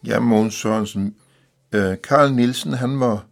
Ja, 0.06 0.20
Mogens 0.20 0.54
Sørensen. 0.54 1.16
Øh, 1.72 1.96
Karl 2.04 2.32
Nielsen, 2.32 2.72
han 2.72 3.00
var 3.00 3.24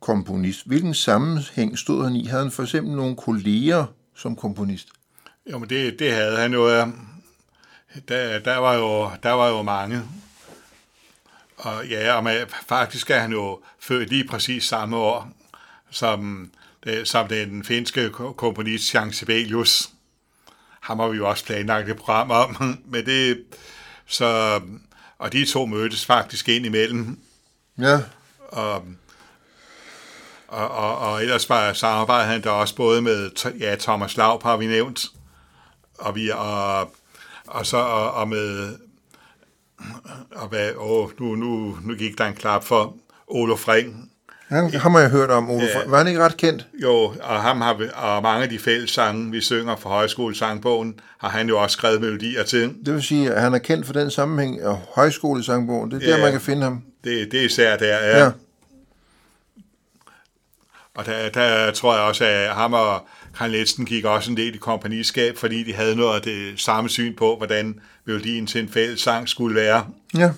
komponist. 0.00 0.66
Hvilken 0.66 0.94
sammenhæng 0.94 1.78
stod 1.78 2.04
han 2.04 2.16
i? 2.16 2.26
Havde 2.26 2.42
han 2.42 2.52
for 2.52 2.62
eksempel 2.62 2.96
nogle 2.96 3.16
kolleger 3.16 3.86
som 4.14 4.36
komponist? 4.36 4.88
Jo, 5.52 5.58
men 5.58 5.68
det, 5.68 5.98
det 5.98 6.12
havde 6.12 6.36
han 6.36 6.52
jo. 6.52 6.68
Der, 8.08 8.38
der, 8.38 8.56
var 8.56 8.74
jo, 8.74 9.10
der 9.22 9.30
var 9.30 9.48
jo 9.48 9.62
mange. 9.62 10.02
Og 11.56 11.86
ja, 11.86 12.14
og 12.14 12.24
man, 12.24 12.46
faktisk 12.66 13.10
er 13.10 13.18
han 13.18 13.32
jo 13.32 13.60
født 13.78 14.08
lige 14.08 14.28
præcis 14.28 14.64
samme 14.64 14.96
år, 14.96 15.28
som, 15.90 16.50
øh, 16.86 17.06
som 17.06 17.28
den 17.28 17.64
finske 17.64 18.10
komponist 18.36 18.94
Jean 18.94 19.12
Sibelius. 19.12 19.90
Ham 20.80 20.98
har 20.98 21.08
vi 21.08 21.16
jo 21.16 21.28
også 21.28 21.44
planlagt 21.44 21.88
et 21.88 21.96
program 21.96 22.30
om. 22.30 22.56
Men 22.92 23.06
det, 23.06 23.44
så, 24.06 24.60
og 25.24 25.32
de 25.32 25.44
to 25.44 25.66
mødtes 25.66 26.06
faktisk 26.06 26.48
ind 26.48 26.66
imellem. 26.66 27.18
Ja. 27.78 28.00
Og, 28.48 28.84
og, 30.48 30.68
og, 30.68 30.98
og 30.98 31.22
ellers 31.22 31.48
var 31.48 31.72
samarbejdet 31.72 32.28
han 32.28 32.42
der 32.42 32.50
også 32.50 32.76
både 32.76 33.02
med 33.02 33.30
ja, 33.58 33.76
Thomas 33.80 34.16
Laub, 34.16 34.42
har 34.42 34.56
vi 34.56 34.66
nævnt, 34.66 35.06
og, 35.98 36.14
vi, 36.14 36.30
og, 36.30 36.80
og 37.46 37.66
så 37.66 37.76
og, 37.76 38.10
og 38.12 38.28
med 38.28 38.76
og 40.30 40.48
hvad, 40.48 40.72
åh, 40.76 41.10
nu, 41.20 41.34
nu, 41.34 41.78
nu 41.82 41.94
gik 41.94 42.18
der 42.18 42.26
en 42.26 42.34
klap 42.34 42.64
for 42.64 42.96
Olof 43.26 43.68
Ring. 43.68 44.12
Han, 44.54 44.74
ham 44.74 44.92
har 44.92 45.00
jeg 45.00 45.10
hørt 45.10 45.30
om, 45.30 45.50
Olof 45.50 45.62
ja. 45.62 45.80
Var 45.86 45.98
han 45.98 46.06
ikke 46.06 46.20
ret 46.20 46.36
kendt? 46.36 46.66
Jo, 46.82 46.94
og, 47.22 47.42
ham 47.42 47.60
har, 47.60 47.74
vi, 47.74 47.84
og 47.94 48.22
mange 48.22 48.42
af 48.42 48.48
de 48.48 48.58
fælles 48.58 48.90
sange, 48.90 49.30
vi 49.30 49.40
synger 49.40 49.76
for 49.76 49.88
højskolesangbogen, 49.88 51.00
har 51.18 51.28
han 51.28 51.48
jo 51.48 51.62
også 51.62 51.74
skrevet 51.74 52.00
melodier 52.00 52.42
til. 52.42 52.74
Det 52.86 52.94
vil 52.94 53.02
sige, 53.02 53.32
at 53.32 53.42
han 53.42 53.54
er 53.54 53.58
kendt 53.58 53.86
for 53.86 53.92
den 53.92 54.10
sammenhæng 54.10 54.60
af 54.60 54.76
højskolesangbogen. 54.94 55.90
Det 55.90 56.02
er 56.02 56.08
ja, 56.08 56.16
der, 56.16 56.22
man 56.22 56.32
kan 56.32 56.40
finde 56.40 56.62
ham. 56.62 56.82
Det, 57.04 57.32
det 57.32 57.40
er 57.40 57.44
især 57.44 57.76
der, 57.76 57.98
ja. 57.98 58.24
ja. 58.24 58.30
Og 60.94 61.06
der, 61.06 61.28
der 61.28 61.70
tror 61.70 61.94
jeg 61.94 62.02
også, 62.02 62.24
at 62.24 62.48
ham 62.48 62.72
og 62.72 63.06
Karl 63.38 63.50
Nielsen 63.50 63.86
gik 63.86 64.04
også 64.04 64.30
en 64.30 64.36
del 64.36 64.54
i 64.54 64.58
kompagniskab, 64.58 65.36
fordi 65.36 65.62
de 65.62 65.74
havde 65.74 65.96
noget 65.96 66.16
af 66.16 66.22
det 66.22 66.60
samme 66.60 66.90
syn 66.90 67.16
på, 67.16 67.36
hvordan 67.36 67.80
melodien 68.04 68.46
til 68.46 68.60
en 68.60 68.68
fælles 68.68 69.00
sang 69.00 69.28
skulle 69.28 69.56
være. 69.56 69.86
Ja. 70.16 70.30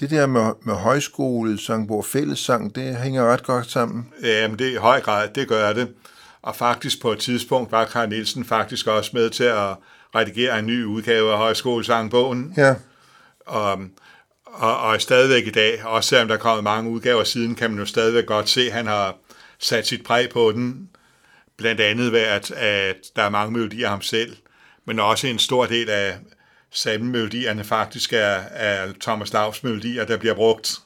Det 0.00 0.10
der 0.10 0.26
med, 0.26 0.52
med 0.62 0.74
højskole, 0.74 1.58
sangbog, 1.58 2.04
fællessang, 2.04 2.74
det 2.74 2.96
hænger 2.96 3.32
ret 3.32 3.42
godt 3.42 3.70
sammen. 3.70 4.12
Ja, 4.22 4.48
men 4.48 4.58
det 4.58 4.72
i 4.72 4.74
høj 4.74 5.00
grad, 5.00 5.28
det 5.34 5.48
gør 5.48 5.72
det. 5.72 5.88
Og 6.42 6.56
faktisk 6.56 7.02
på 7.02 7.12
et 7.12 7.18
tidspunkt 7.18 7.72
var 7.72 7.84
Karl 7.84 8.08
Nielsen 8.08 8.44
faktisk 8.44 8.86
også 8.86 9.10
med 9.14 9.30
til 9.30 9.44
at 9.44 9.76
redigere 10.14 10.58
en 10.58 10.66
ny 10.66 10.84
udgave 10.84 11.32
af 11.32 11.38
højskolesangbogen. 11.38 12.54
Ja. 12.56 12.74
Og, 13.46 13.78
og, 14.44 14.78
og 14.78 15.00
stadigvæk 15.00 15.46
i 15.46 15.50
dag, 15.50 15.84
også 15.84 16.08
selvom 16.08 16.28
der 16.28 16.34
er 16.34 16.38
kommet 16.38 16.64
mange 16.64 16.90
udgaver 16.90 17.24
siden, 17.24 17.54
kan 17.54 17.70
man 17.70 17.78
jo 17.78 17.86
stadigvæk 17.86 18.26
godt 18.26 18.48
se, 18.48 18.60
at 18.60 18.72
han 18.72 18.86
har 18.86 19.16
sat 19.58 19.86
sit 19.86 20.04
præg 20.04 20.30
på 20.30 20.52
den. 20.52 20.88
Blandt 21.56 21.80
andet 21.80 22.12
ved, 22.12 22.20
at, 22.20 22.50
at 22.50 22.96
der 23.16 23.22
er 23.22 23.30
mange 23.30 23.52
melodier 23.52 23.86
af 23.86 23.90
ham 23.90 24.02
selv, 24.02 24.36
men 24.84 24.98
også 24.98 25.26
en 25.26 25.38
stor 25.38 25.66
del 25.66 25.90
af 25.90 26.16
salmemelodierne 26.74 27.64
faktisk 27.64 28.12
er, 28.12 28.36
er 28.50 28.92
Thomas 29.00 29.32
Laubs 29.32 29.62
melodier, 29.62 30.04
der 30.04 30.16
bliver 30.16 30.34
brugt. 30.34 30.80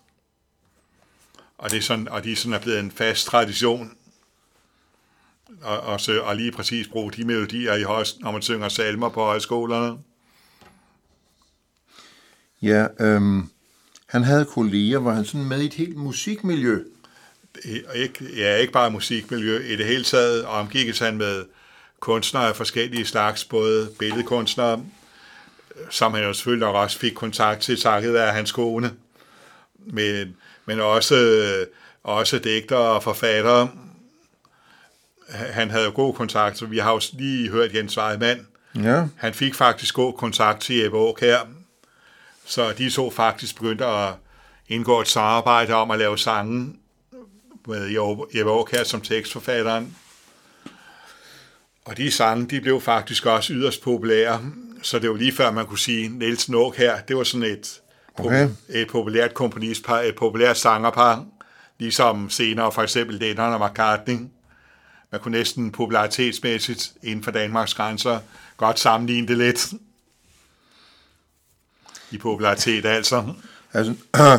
Og, 1.59 1.71
det 1.71 1.77
er 1.79 1.83
sådan, 1.83 2.09
og 2.09 2.25
de 2.25 2.37
sådan 2.37 2.53
er 2.53 2.59
blevet 2.59 2.81
en 2.81 2.91
fast 2.91 3.27
tradition. 3.27 3.93
Og, 5.63 5.81
og, 5.81 6.01
så, 6.01 6.21
og 6.21 6.37
lige 6.37 6.53
præcis 6.53 6.89
bruge 6.89 7.13
de 7.13 7.25
melodier, 7.25 7.75
i 7.75 7.83
høj, 7.83 8.05
når 8.21 8.33
man 8.33 8.43
synger 8.43 8.69
salmer 8.69 9.09
på 9.09 9.21
højskolerne. 9.21 9.99
Ja, 12.63 12.87
øhm, 13.01 13.51
han 14.07 14.25
havde 14.25 14.45
kolleger, 14.45 14.99
var 14.99 15.13
han 15.13 15.25
sådan 15.25 15.47
med 15.47 15.61
i 15.61 15.67
et 15.67 15.75
helt 15.75 15.97
musikmiljø? 15.97 16.85
Ikke, 17.95 18.37
ja, 18.37 18.57
ikke 18.57 18.73
bare 18.73 18.91
musikmiljø. 18.91 19.59
I 19.59 19.77
det 19.77 19.87
hele 19.87 20.05
taget 20.05 20.45
omgikkes 20.45 20.99
han 20.99 21.17
med 21.17 21.45
kunstnere 22.01 22.49
af 22.49 22.57
forskellige 22.57 23.05
slags, 23.05 23.45
både 23.45 23.91
billedkunstnere, 23.99 24.85
som 25.91 26.15
han 26.15 26.25
jo 26.25 26.33
selvfølgelig 26.33 26.67
nok 26.67 26.77
også 26.77 26.99
fik 26.99 27.13
kontakt 27.15 27.61
til, 27.61 27.81
takket 27.81 28.13
være 28.13 28.33
hans 28.33 28.53
kone, 28.53 28.93
men, 29.79 30.37
men 30.67 30.81
også, 30.81 31.67
også 32.03 32.39
digtere 32.39 32.79
og 32.79 33.03
forfattere. 33.03 33.71
Han 35.29 35.71
havde 35.71 35.85
jo 35.85 35.93
god 35.95 36.15
kontakt, 36.15 36.59
så 36.59 36.67
vi 36.67 36.79
har 36.79 36.93
jo 36.93 37.01
lige 37.13 37.51
hørt 37.51 37.75
Jens 37.75 37.99
Weidmann. 37.99 38.47
Ja. 38.75 39.05
Han 39.17 39.35
fik 39.35 39.55
faktisk 39.55 39.95
god 39.95 40.13
kontakt 40.13 40.61
til 40.61 40.77
Jeppe 40.77 40.99
her, 41.21 41.39
så 42.45 42.73
de 42.73 42.91
to 42.91 43.11
faktisk 43.11 43.57
begyndte 43.57 43.87
at 43.87 44.15
indgå 44.69 45.01
et 45.01 45.09
samarbejde 45.09 45.75
om 45.75 45.91
at 45.91 45.99
lave 45.99 46.19
sange 46.19 46.75
med 47.67 47.89
Jeppe 48.35 48.51
Aukær 48.51 48.85
som 48.85 49.01
tekstforfatteren. 49.01 49.97
Og 51.85 51.97
de 51.97 52.11
sange, 52.11 52.47
de 52.47 52.61
blev 52.61 52.81
faktisk 52.81 53.27
også 53.27 53.53
yderst 53.53 53.83
populære, 53.83 54.43
så 54.83 54.99
det 54.99 55.11
var 55.11 55.17
lige 55.17 55.33
før 55.33 55.51
man 55.51 55.67
kunne 55.67 55.79
sige, 55.79 56.09
Nielsen 56.09 56.55
Åk 56.55 56.77
her, 56.77 57.01
det 57.01 57.17
var 57.17 57.25
sådan 57.25 57.47
et, 57.47 57.81
okay. 58.15 58.49
et 58.69 58.89
populært 58.89 59.35
komponistpar, 59.35 60.01
et 60.01 60.15
populært 60.17 60.59
sangerpar, 60.59 61.25
ligesom 61.79 62.31
senere 62.31 62.73
for 62.73 62.83
eksempel 62.83 63.17
Lennon 63.17 63.53
og 63.53 63.71
McCartney. 63.71 64.19
Man 65.13 65.21
kunne 65.21 65.39
næsten 65.39 65.73
popularitetsmæssigt 65.73 66.93
inden 67.03 67.25
for 67.25 67.31
Danmarks 67.31 67.75
grænser 67.75 68.19
godt 68.57 68.79
sammenligne 68.79 69.29
det 69.29 69.39
lidt. 69.39 69.73
I 72.11 72.19
popularitet 72.19 72.87
altså. 72.87 73.35
Altså, 73.73 73.95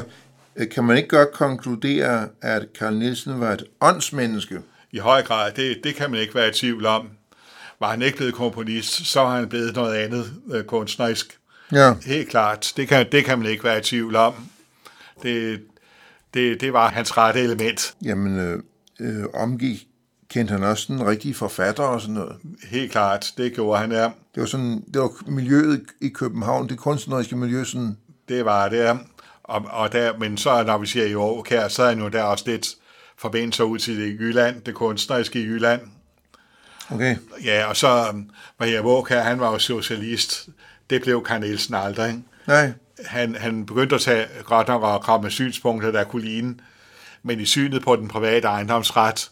kan 0.73 0.83
man 0.83 0.97
ikke 0.97 1.09
godt 1.09 1.31
konkludere, 1.31 2.29
at 2.41 2.67
Carl 2.79 2.93
Nielsen 2.93 3.39
var 3.39 3.53
et 3.53 3.63
åndsmenneske? 3.81 4.61
I 4.91 4.97
høj 4.97 5.23
grad, 5.23 5.51
det, 5.51 5.81
det 5.83 5.95
kan 5.95 6.11
man 6.11 6.19
ikke 6.19 6.35
være 6.35 6.49
i 6.49 6.53
tvivl 6.53 6.85
om. 6.85 7.09
Var 7.79 7.89
han 7.89 8.01
ikke 8.01 8.17
blevet 8.17 8.33
komponist, 8.33 9.05
så 9.05 9.21
var 9.21 9.35
han 9.35 9.49
blevet 9.49 9.75
noget 9.75 9.95
andet 9.95 10.33
øh, 10.51 10.63
kunstnerisk. 10.63 11.39
Ja. 11.71 11.93
Helt 12.05 12.29
klart. 12.29 12.73
Det 12.77 12.87
kan, 12.87 13.05
det 13.11 13.25
kan 13.25 13.39
man 13.39 13.47
ikke 13.47 13.63
være 13.63 13.79
i 13.79 13.81
tvivl 13.81 14.15
om. 14.15 14.33
Det, 15.23 15.61
det, 16.33 16.61
det 16.61 16.73
var 16.73 16.89
hans 16.89 17.17
rette 17.17 17.39
element. 17.39 17.95
Jamen, 18.05 18.39
øh, 18.39 18.59
øh, 18.99 19.25
omgik 19.33 19.85
kendte 20.29 20.51
han 20.51 20.63
også 20.63 20.93
den 20.93 21.07
rigtige 21.07 21.33
forfatter 21.33 21.83
og 21.83 22.01
sådan 22.01 22.15
noget. 22.15 22.35
Helt 22.69 22.91
klart, 22.91 23.33
det 23.37 23.53
gjorde 23.53 23.79
han, 23.79 23.91
ja. 23.91 24.03
Det 24.03 24.41
var 24.41 24.45
sådan, 24.45 24.83
det 24.93 25.01
var 25.01 25.11
miljøet 25.27 25.81
i 26.01 26.09
København, 26.09 26.69
det 26.69 26.77
kunstneriske 26.77 27.35
miljø, 27.35 27.63
sådan... 27.63 27.97
Det 28.29 28.45
var 28.45 28.69
det, 28.69 28.77
ja. 28.77 28.97
Og, 29.43 29.65
og 29.69 29.91
der, 29.91 30.17
men 30.17 30.37
så, 30.37 30.63
når 30.63 30.77
vi 30.77 30.87
siger 30.87 31.05
i 31.05 31.15
år, 31.15 31.45
her, 31.49 31.67
så 31.67 31.83
er 31.83 31.95
nu 31.95 32.07
der 32.07 32.23
også 32.23 32.43
lidt 32.47 32.67
forbindelser 33.17 33.63
ud 33.63 33.79
til 33.79 33.97
det 33.97 34.19
Jylland, 34.19 34.61
det 34.61 34.73
kunstneriske 34.73 35.41
i 35.41 35.43
Jylland. 35.43 35.81
Okay. 36.91 37.15
Ja, 37.43 37.65
og 37.65 37.77
så 37.77 38.09
um, 38.09 38.29
Maria 38.59 38.81
Våg 38.81 39.07
her, 39.07 39.21
han 39.21 39.39
var 39.39 39.51
jo 39.51 39.59
socialist. 39.59 40.49
Det 40.89 41.01
blev 41.01 41.23
Karl 41.23 41.39
Nielsen 41.39 41.75
aldrig. 41.75 42.23
Nej. 42.47 42.71
Han, 43.05 43.35
han 43.35 43.65
begyndte 43.65 43.95
at 43.95 44.01
tage 44.01 44.27
godt 44.43 44.67
nok 44.67 44.83
og 44.83 45.01
komme 45.01 45.23
med 45.23 45.31
synspunkter, 45.31 45.91
der 45.91 46.03
kunne 46.03 46.25
ligne. 46.25 46.55
Men 47.23 47.39
i 47.39 47.45
synet 47.45 47.83
på 47.83 47.95
den 47.95 48.07
private 48.07 48.47
ejendomsret, 48.47 49.31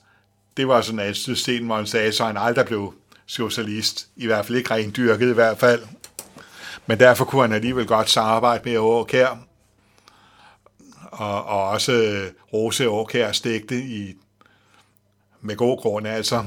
det 0.58 0.68
var 0.68 0.82
sådan 0.82 1.00
et 1.00 1.16
system, 1.16 1.66
hvor 1.66 1.76
han 1.76 1.88
sagde, 1.88 2.12
så 2.12 2.26
han 2.26 2.38
aldrig 2.38 2.66
blev 2.66 2.94
socialist. 3.26 4.08
I 4.16 4.26
hvert 4.26 4.46
fald 4.46 4.58
ikke 4.58 4.72
rent 4.72 4.96
dyrket 4.96 5.30
i 5.30 5.34
hvert 5.34 5.58
fald. 5.58 5.82
Men 6.86 7.00
derfor 7.00 7.26
kunne 7.26 7.42
han 7.42 7.54
alligevel 7.54 7.88
godt 7.88 8.10
samarbejde 8.10 8.70
med 8.70 8.78
Åkær. 8.78 9.38
Og, 11.12 11.46
og 11.46 11.68
også 11.70 11.92
øh, 11.92 12.32
Rose 12.54 12.90
Åkær 12.90 13.32
stigte 13.32 13.80
i, 13.80 14.16
med 15.42 15.56
god 15.56 15.82
grund. 15.82 16.08
Altså, 16.08 16.44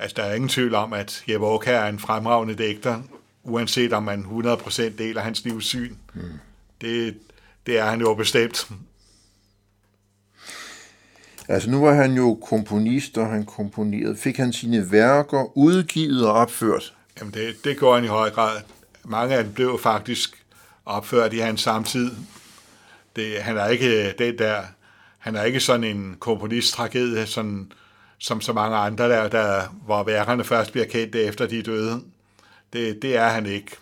altså, 0.00 0.14
der 0.16 0.22
er 0.22 0.34
ingen 0.34 0.48
tvivl 0.48 0.74
om, 0.74 0.92
at 0.92 1.24
Jeppe 1.28 1.46
Åkær 1.46 1.80
er 1.80 1.88
en 1.88 1.98
fremragende 1.98 2.54
digter, 2.54 3.02
uanset 3.42 3.92
om 3.92 4.02
man 4.02 4.24
100% 4.44 4.82
deler 4.82 5.20
hans 5.20 5.44
livssyn. 5.44 5.94
Mm. 6.14 6.22
Det, 6.80 7.18
det 7.66 7.78
er 7.78 7.84
han 7.84 8.00
jo 8.00 8.14
bestemt. 8.14 8.70
Altså 11.48 11.70
nu 11.70 11.84
var 11.84 11.94
han 11.94 12.12
jo 12.12 12.38
komponist, 12.46 13.18
og 13.18 13.26
han 13.26 13.46
komponerede. 13.46 14.16
Fik 14.16 14.36
han 14.36 14.52
sine 14.52 14.92
værker 14.92 15.56
udgivet 15.58 16.26
og 16.26 16.32
opført? 16.32 16.94
Jamen 17.18 17.34
det, 17.34 17.64
det 17.64 17.78
gjorde 17.78 17.94
han 17.94 18.04
i 18.04 18.08
høj 18.08 18.30
grad. 18.30 18.60
Mange 19.04 19.36
af 19.36 19.44
dem 19.44 19.52
blev 19.52 19.80
faktisk 19.82 20.44
opført 20.86 21.32
i 21.32 21.38
hans 21.38 21.60
samtid. 21.60 22.10
Det, 23.16 23.42
han 23.42 23.56
er 23.56 23.66
ikke 23.66 24.12
den 24.18 24.38
der, 24.38 24.62
han 25.18 25.36
er 25.36 25.42
ikke 25.42 25.60
sådan 25.60 25.84
en 25.84 26.16
komponist-tragedie, 26.20 27.26
sådan, 27.26 27.72
som 28.20 28.40
så 28.40 28.52
mange 28.52 28.76
andre 28.76 29.08
der, 29.08 29.28
der, 29.28 29.62
hvor 29.84 30.02
værkerne 30.02 30.44
først 30.44 30.72
bliver 30.72 30.86
kendt 30.86 31.16
efter 31.16 31.46
de 31.46 31.58
er 31.58 31.62
døde. 31.62 32.00
Det, 32.72 33.02
det 33.02 33.16
er 33.16 33.28
han 33.28 33.46
ikke. 33.46 33.76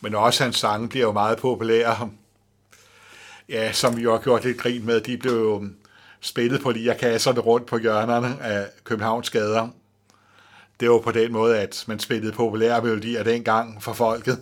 Men 0.00 0.14
også 0.14 0.42
hans 0.42 0.56
sange 0.56 0.88
bliver 0.88 1.06
jo 1.06 1.12
meget 1.12 1.38
populære. 1.38 2.10
Ja, 3.48 3.72
som 3.72 3.96
vi 3.96 4.02
jo 4.02 4.12
har 4.12 4.22
gjort 4.22 4.44
lidt 4.44 4.58
grin 4.58 4.86
med, 4.86 5.00
de 5.00 5.16
blev 5.16 5.32
jo 5.32 5.68
spillet 6.20 6.62
på 6.62 6.70
lierkasserne 6.70 7.40
rundt 7.40 7.66
på 7.66 7.78
hjørnerne 7.78 8.42
af 8.42 8.68
Københavns 8.84 9.30
gader. 9.30 9.68
Det 10.80 10.90
var 10.90 10.98
på 10.98 11.12
den 11.12 11.32
måde, 11.32 11.58
at 11.58 11.84
man 11.88 11.98
spillede 11.98 12.32
populære 12.32 12.82
melodier 12.82 13.22
dengang 13.22 13.82
for 13.82 13.92
folket. 13.92 14.38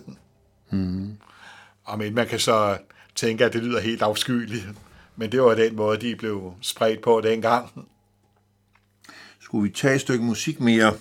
Mm. 0.69 1.17
Og 1.83 1.97
men 1.97 2.15
man 2.15 2.27
kan 2.27 2.39
så 2.39 2.77
tænke, 3.15 3.45
at 3.45 3.53
det 3.53 3.63
lyder 3.63 3.79
helt 3.79 4.01
afskyeligt. 4.01 4.67
Men 5.15 5.31
det 5.31 5.41
var 5.41 5.55
den 5.55 5.75
måde, 5.75 5.97
de 5.97 6.15
blev 6.15 6.53
spredt 6.61 7.01
på 7.01 7.21
dengang. 7.21 7.87
Skulle 9.47 9.69
vi 9.69 9.75
tage 9.75 9.95
et 9.95 10.01
stykke 10.01 10.23
musik 10.23 10.59
mere? 10.59 10.93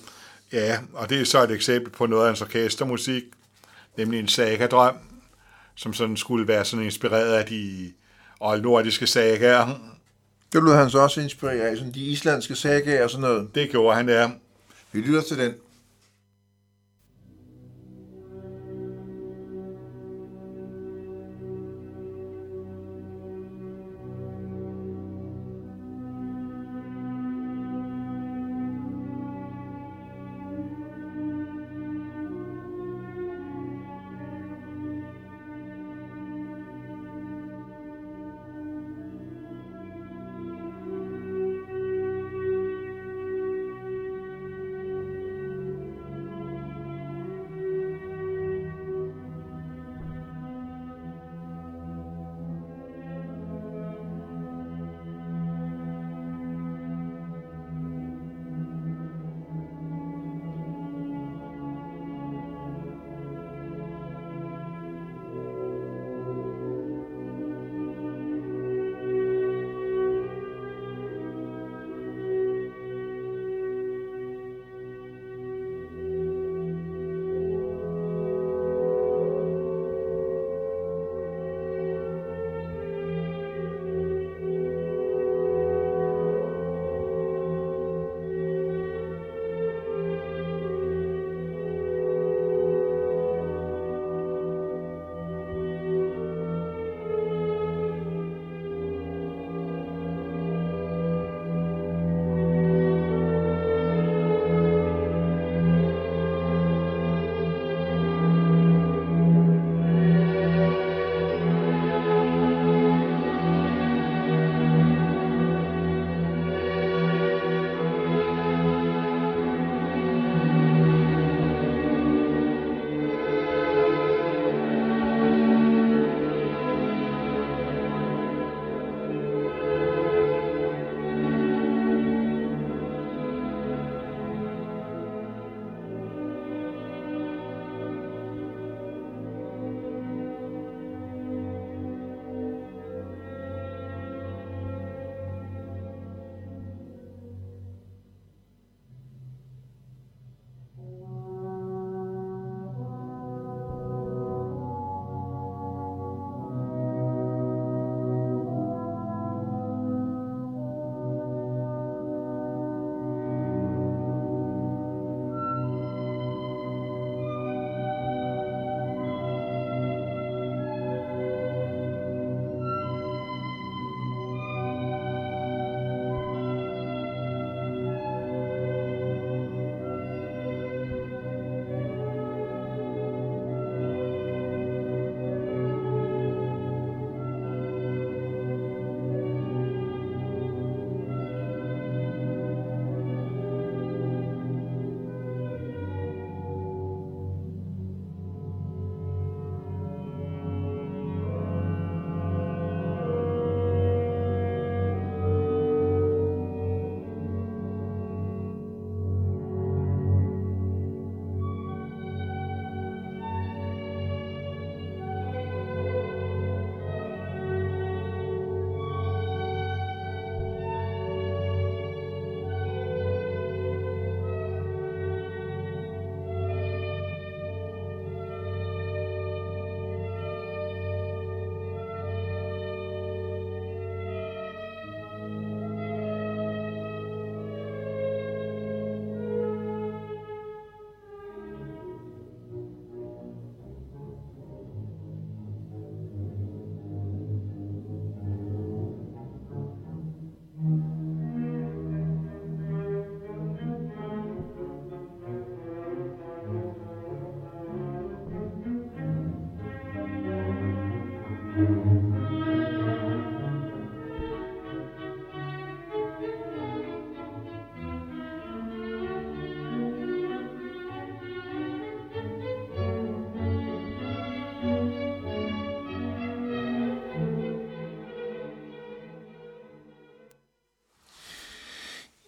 Ja, 0.52 0.78
og 0.92 1.10
det 1.10 1.20
er 1.20 1.24
så 1.24 1.42
et 1.44 1.50
eksempel 1.50 1.92
på 1.92 2.06
noget 2.06 2.22
af 2.22 2.28
hans 2.28 2.42
orkestermusik, 2.42 3.22
nemlig 3.96 4.20
en 4.20 4.28
sagadrøm, 4.28 4.94
som 5.74 5.94
sådan 5.94 6.16
skulle 6.16 6.48
være 6.48 6.64
sådan 6.64 6.84
inspireret 6.84 7.32
af 7.32 7.46
de 7.46 7.92
oldnordiske 8.40 9.06
sagaer. 9.06 9.80
Det 10.52 10.62
lød 10.62 10.74
han 10.74 10.90
så 10.90 10.98
også 10.98 11.20
inspireret 11.20 11.60
af, 11.60 11.76
sådan 11.76 11.94
de 11.94 12.00
islandske 12.00 12.54
sagaer 12.54 13.04
og 13.04 13.10
sådan 13.10 13.20
noget. 13.20 13.54
Det 13.54 13.70
gjorde 13.70 13.96
han, 13.96 14.08
ja. 14.08 14.30
Vi 14.92 15.00
lytter 15.00 15.22
til 15.22 15.38
den. 15.38 15.54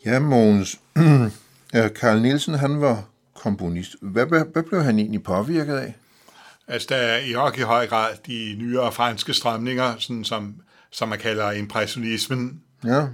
Ja, 0.08 0.18
Mogens. 0.18 0.80
Ja, 1.74 1.88
Carl 1.88 2.20
Nielsen, 2.20 2.54
han 2.54 2.80
var 2.80 3.04
komponist. 3.34 3.96
Hvad, 4.02 4.26
hvad, 4.26 4.44
hvad 4.52 4.62
blev 4.62 4.82
han 4.82 4.98
egentlig 4.98 5.22
påvirket 5.22 5.76
af? 5.76 5.94
Altså, 6.68 6.86
der 6.90 6.96
er 6.96 7.18
i 7.18 7.34
også 7.34 7.60
i 7.60 7.62
høj 7.62 7.86
grad 7.86 8.14
de 8.26 8.56
nyere 8.58 8.92
franske 8.92 9.34
strømninger, 9.34 9.94
sådan 9.98 10.24
som, 10.24 10.54
som 10.90 11.08
man 11.08 11.18
kalder 11.18 11.50
impressionismen. 11.50 12.60
Ja. 12.84 13.06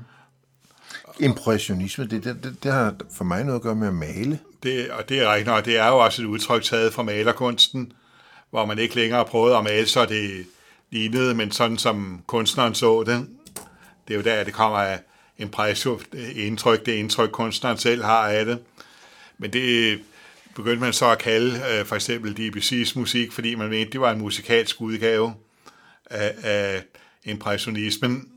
Impressionisme, 1.20 2.06
det, 2.06 2.24
det, 2.24 2.44
det, 2.44 2.56
det 2.62 2.72
har 2.72 2.94
for 3.16 3.24
mig 3.24 3.44
noget 3.44 3.58
at 3.58 3.62
gøre 3.62 3.74
med 3.74 3.88
at 3.88 3.94
male. 3.94 4.38
Det, 4.62 4.90
og 4.90 5.08
det 5.08 5.20
er 5.20 5.32
rigtigt 5.32 5.46
nok. 5.46 5.64
Det 5.64 5.78
er 5.78 5.88
jo 5.88 5.98
også 5.98 6.22
et 6.22 6.26
udtryk 6.26 6.62
taget 6.62 6.92
fra 6.92 7.02
malerkunsten, 7.02 7.92
hvor 8.50 8.66
man 8.66 8.78
ikke 8.78 8.94
længere 8.94 9.24
prøvede 9.24 9.56
at 9.56 9.64
male, 9.64 9.86
så 9.86 10.06
det 10.06 10.46
lignede, 10.90 11.34
men 11.34 11.50
sådan 11.50 11.78
som 11.78 12.22
kunstneren 12.26 12.74
så 12.74 13.02
det. 13.06 13.28
Det 14.08 14.14
er 14.14 14.18
jo 14.18 14.24
der, 14.24 14.44
det 14.44 14.54
kommer 14.54 14.78
af 14.78 15.00
impression, 15.38 16.00
indtryk, 16.34 16.86
det 16.86 16.92
indtryk, 16.92 17.30
kunstneren 17.30 17.78
selv 17.78 18.04
har 18.04 18.28
af 18.28 18.44
det. 18.44 18.58
Men 19.38 19.52
det 19.52 20.00
begyndte 20.54 20.80
man 20.80 20.92
så 20.92 21.10
at 21.10 21.18
kalde 21.18 21.62
øh, 21.70 21.86
for 21.86 21.94
eksempel 21.94 22.34
Debussy's 22.38 22.98
musik, 22.98 23.32
fordi 23.32 23.54
man 23.54 23.70
mente, 23.70 23.92
det 23.92 24.00
var 24.00 24.12
en 24.12 24.18
musikalsk 24.18 24.80
udgave 24.80 25.34
af, 26.10 26.34
af 26.42 26.82
impressionismen. 27.24 28.28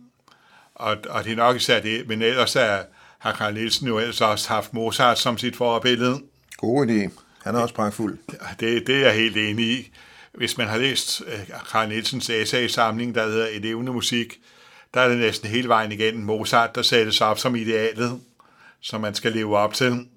Og, 0.76 0.98
og 1.10 1.24
det 1.24 1.32
er 1.32 1.36
nok 1.36 1.56
især 1.56 1.80
det, 1.80 2.08
men 2.08 2.22
ellers 2.22 2.56
er, 2.56 2.84
har 3.20 3.34
Carl 3.34 3.54
Nielsen 3.54 3.88
jo 3.88 4.00
ellers 4.00 4.22
også 4.22 4.50
haft 4.50 4.74
Mozart 4.74 5.20
som 5.20 5.38
sit 5.38 5.56
forbillede. 5.56 6.22
God 6.58 6.88
idé. 6.88 7.22
Han 7.44 7.56
er 7.56 7.60
også 7.60 7.76
pragtfuld. 7.76 8.18
Det, 8.60 8.88
det 8.88 8.96
er 8.96 9.00
jeg 9.00 9.14
helt 9.14 9.38
enig 9.38 9.66
i. 9.66 9.92
Hvis 10.34 10.58
man 10.58 10.68
har 10.68 10.78
læst 10.78 11.22
øh, 11.28 11.40
Carl 11.72 11.90
Nielsens 11.90 12.30
essay-samling, 12.30 13.16
der 13.16 13.26
hedder 13.26 13.48
Et 13.52 13.66
evne 13.66 13.94
musik, 13.94 14.40
der 14.98 15.04
er 15.04 15.10
det 15.10 15.18
næsten 15.18 15.50
hele 15.50 15.68
vejen 15.68 15.92
igennem 15.92 16.24
Mozart, 16.24 16.76
der 16.76 16.82
sættes 16.82 17.22
op 17.22 17.40
som 17.40 17.56
idealet, 17.56 18.20
som 18.82 19.02
man 19.02 19.16
skal 19.16 19.32
leve 19.32 19.58
op 19.58 19.74
til, 19.74 20.08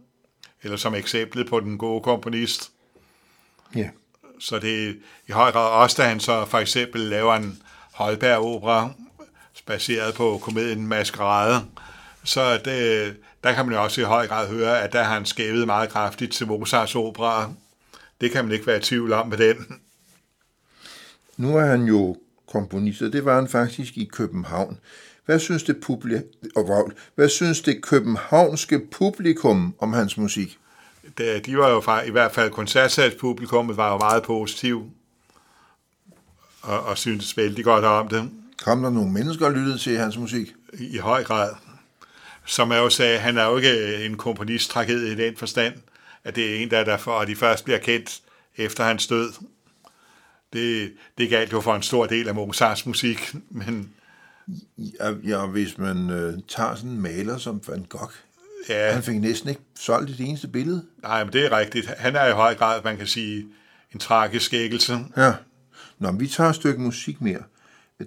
eller 0.62 0.76
som 0.76 0.94
eksemplet 0.94 1.48
på 1.48 1.60
den 1.60 1.78
gode 1.78 2.02
komponist. 2.02 2.70
Ja. 3.74 3.88
Så 4.38 4.58
det 4.58 4.88
er 4.88 4.92
i 5.28 5.32
høj 5.32 5.52
grad 5.52 5.82
også, 5.82 6.02
da 6.02 6.08
han 6.08 6.20
så 6.20 6.44
for 6.44 6.58
eksempel 6.58 7.00
laver 7.00 7.34
en 7.34 7.62
Holberg-opera, 7.92 8.90
baseret 9.66 10.14
på 10.14 10.38
komedien 10.42 10.86
Maskerade, 10.86 11.64
så 12.24 12.58
det, 12.64 13.16
der 13.44 13.52
kan 13.52 13.66
man 13.66 13.74
jo 13.74 13.82
også 13.82 14.00
i 14.00 14.04
høj 14.04 14.26
grad 14.26 14.48
høre, 14.48 14.82
at 14.82 14.92
der 14.92 15.02
har 15.02 15.14
han 15.14 15.26
skævet 15.26 15.66
meget 15.66 15.90
kraftigt 15.90 16.32
til 16.32 16.46
Mozarts 16.46 16.94
opera. 16.94 17.52
Det 18.20 18.30
kan 18.30 18.44
man 18.44 18.52
ikke 18.52 18.66
være 18.66 18.78
i 18.78 18.82
tvivl 18.82 19.12
om 19.12 19.28
med 19.28 19.38
den. 19.38 19.80
Nu 21.36 21.56
er 21.56 21.66
han 21.66 21.84
jo 21.84 22.16
komponist, 22.50 23.02
og 23.02 23.12
det 23.12 23.24
var 23.24 23.34
han 23.34 23.48
faktisk 23.48 23.96
i 23.96 24.04
København. 24.04 24.78
Hvad 25.26 25.38
synes 25.38 25.62
det, 25.62 25.76
publi- 25.76 26.50
og 26.56 26.92
hvad 27.14 27.28
synes 27.28 27.60
det 27.60 27.82
københavnske 27.82 28.80
publikum 28.90 29.74
om 29.78 29.92
hans 29.92 30.16
musik? 30.16 30.58
Det, 31.18 31.46
de 31.46 31.58
var 31.58 31.68
jo 31.68 31.80
fra, 31.80 32.02
i 32.02 32.10
hvert 32.10 32.32
fald 32.32 32.50
koncertsalspublikummet 32.50 33.76
var 33.76 33.92
jo 33.92 33.98
meget 33.98 34.22
positiv 34.22 34.90
og, 36.62 36.80
og 36.80 36.98
syntes 36.98 37.36
vældig 37.36 37.64
godt 37.64 37.84
om 37.84 38.08
det. 38.08 38.30
Kom 38.64 38.82
der 38.82 38.90
nogle 38.90 39.12
mennesker 39.12 39.46
og 39.46 39.52
lyttede 39.52 39.78
til 39.78 39.98
hans 39.98 40.18
musik? 40.18 40.52
I, 40.72 40.98
høj 40.98 41.24
grad. 41.24 41.50
Som 42.46 42.72
jeg 42.72 42.78
jo 42.78 42.90
sagde, 42.90 43.18
han 43.18 43.38
er 43.38 43.44
jo 43.44 43.56
ikke 43.56 44.04
en 44.04 44.16
komponist 44.16 44.76
i 44.88 45.14
den 45.14 45.36
forstand, 45.36 45.74
at 46.24 46.36
det 46.36 46.50
er 46.50 46.62
en, 46.62 46.70
der 46.70 46.84
derfor, 46.84 47.18
at 47.18 47.28
de 47.28 47.36
først 47.36 47.64
bliver 47.64 47.78
kendt 47.78 48.20
efter 48.56 48.84
hans 48.84 49.06
død. 49.06 49.32
Det, 50.52 50.92
det 51.18 51.30
galt 51.30 51.52
jo 51.52 51.60
for 51.60 51.74
en 51.74 51.82
stor 51.82 52.06
del 52.06 52.28
af 52.28 52.34
Mozarts 52.34 52.86
musik, 52.86 53.34
men... 53.50 53.90
Ja, 54.78 55.12
ja 55.24 55.46
hvis 55.46 55.78
man 55.78 56.10
øh, 56.10 56.38
tager 56.48 56.74
sådan 56.74 56.90
en 56.90 57.00
maler 57.00 57.38
som 57.38 57.60
Van 57.68 57.86
Gogh, 57.88 58.12
Ja, 58.68 58.92
han 58.92 59.02
fik 59.02 59.20
næsten 59.20 59.48
ikke 59.48 59.60
solgt 59.78 60.10
et 60.10 60.20
eneste 60.20 60.48
billede. 60.48 60.84
nej, 61.02 61.24
men 61.24 61.32
det 61.32 61.44
er 61.44 61.58
rigtigt. 61.58 61.86
Han 61.86 62.16
er 62.16 62.26
i 62.26 62.32
høj 62.32 62.54
grad, 62.54 62.80
man 62.84 62.96
kan 62.96 63.06
sige, 63.06 63.46
en 63.94 64.00
tragisk 64.00 64.44
skækkelse. 64.46 64.98
Ja. 65.16 65.32
Nå, 65.98 66.10
men 66.10 66.20
vi 66.20 66.26
tager 66.28 66.50
et 66.50 66.56
stykke 66.56 66.80
musik 66.80 67.20
mere. 67.20 67.42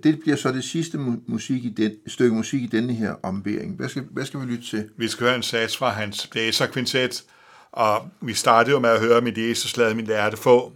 Det 0.03 0.19
bliver 0.19 0.37
så 0.37 0.51
det 0.51 0.63
sidste 0.63 0.97
mu- 0.97 1.31
musik 1.31 1.65
i 1.65 1.69
den, 1.69 1.91
stykke 2.07 2.35
musik 2.35 2.61
i 2.63 2.65
denne 2.67 2.93
her 2.93 3.15
ombæring. 3.23 3.75
Hvad 3.75 3.89
skal, 3.89 4.03
hvad 4.11 4.25
skal 4.25 4.39
vi 4.39 4.45
lytte 4.45 4.65
til? 4.69 4.89
Vi 4.97 5.07
skal 5.07 5.25
høre 5.27 5.35
en 5.35 5.43
sats 5.43 5.77
fra 5.77 5.89
hans 5.89 6.27
blæserkvintet, 6.27 7.23
og 7.71 8.09
vi 8.21 8.33
startede 8.33 8.71
jo 8.73 8.79
med 8.79 8.89
at 8.89 8.99
høre 8.99 9.21
mit 9.21 9.37
Jesus 9.37 9.77
lade 9.77 9.95
min 9.95 10.05
lærte 10.05 10.37
få, 10.37 10.73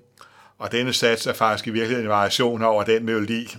og 0.57 0.71
denne 0.71 0.93
sats 0.93 1.27
er 1.27 1.33
faktisk 1.33 1.67
i 1.67 1.69
virkeligheden 1.69 2.05
en 2.05 2.09
variation 2.09 2.63
over 2.63 2.83
den 2.83 3.05
melodi. 3.05 3.57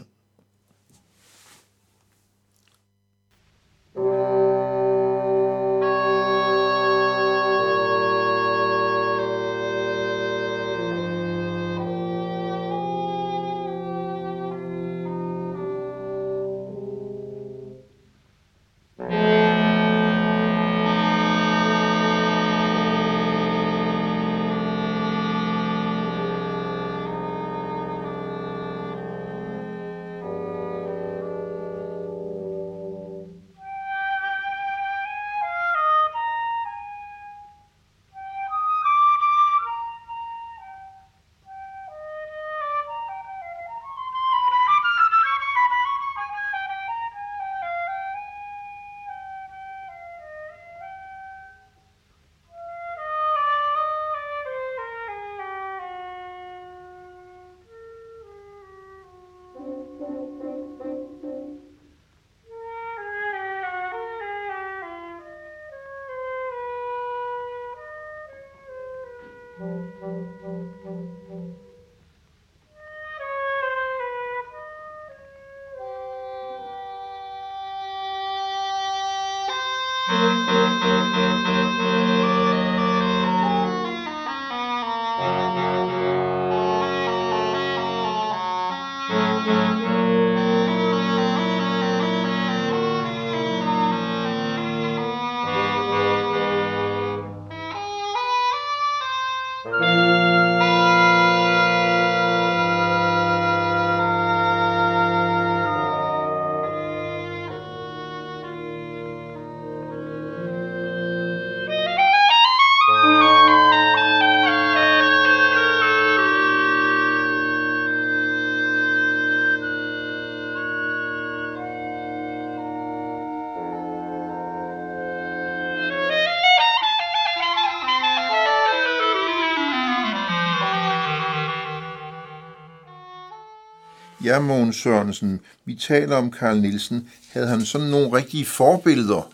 Ja, 134.28 134.40
Mogens 134.40 134.76
Sørensen, 134.76 135.40
vi 135.64 135.74
taler 135.74 136.16
om 136.16 136.32
Carl 136.32 136.56
Nielsen. 136.60 137.08
Havde 137.32 137.46
han 137.48 137.64
sådan 137.64 137.86
nogle 137.86 138.16
rigtige 138.16 138.44
forbilleder? 138.46 139.32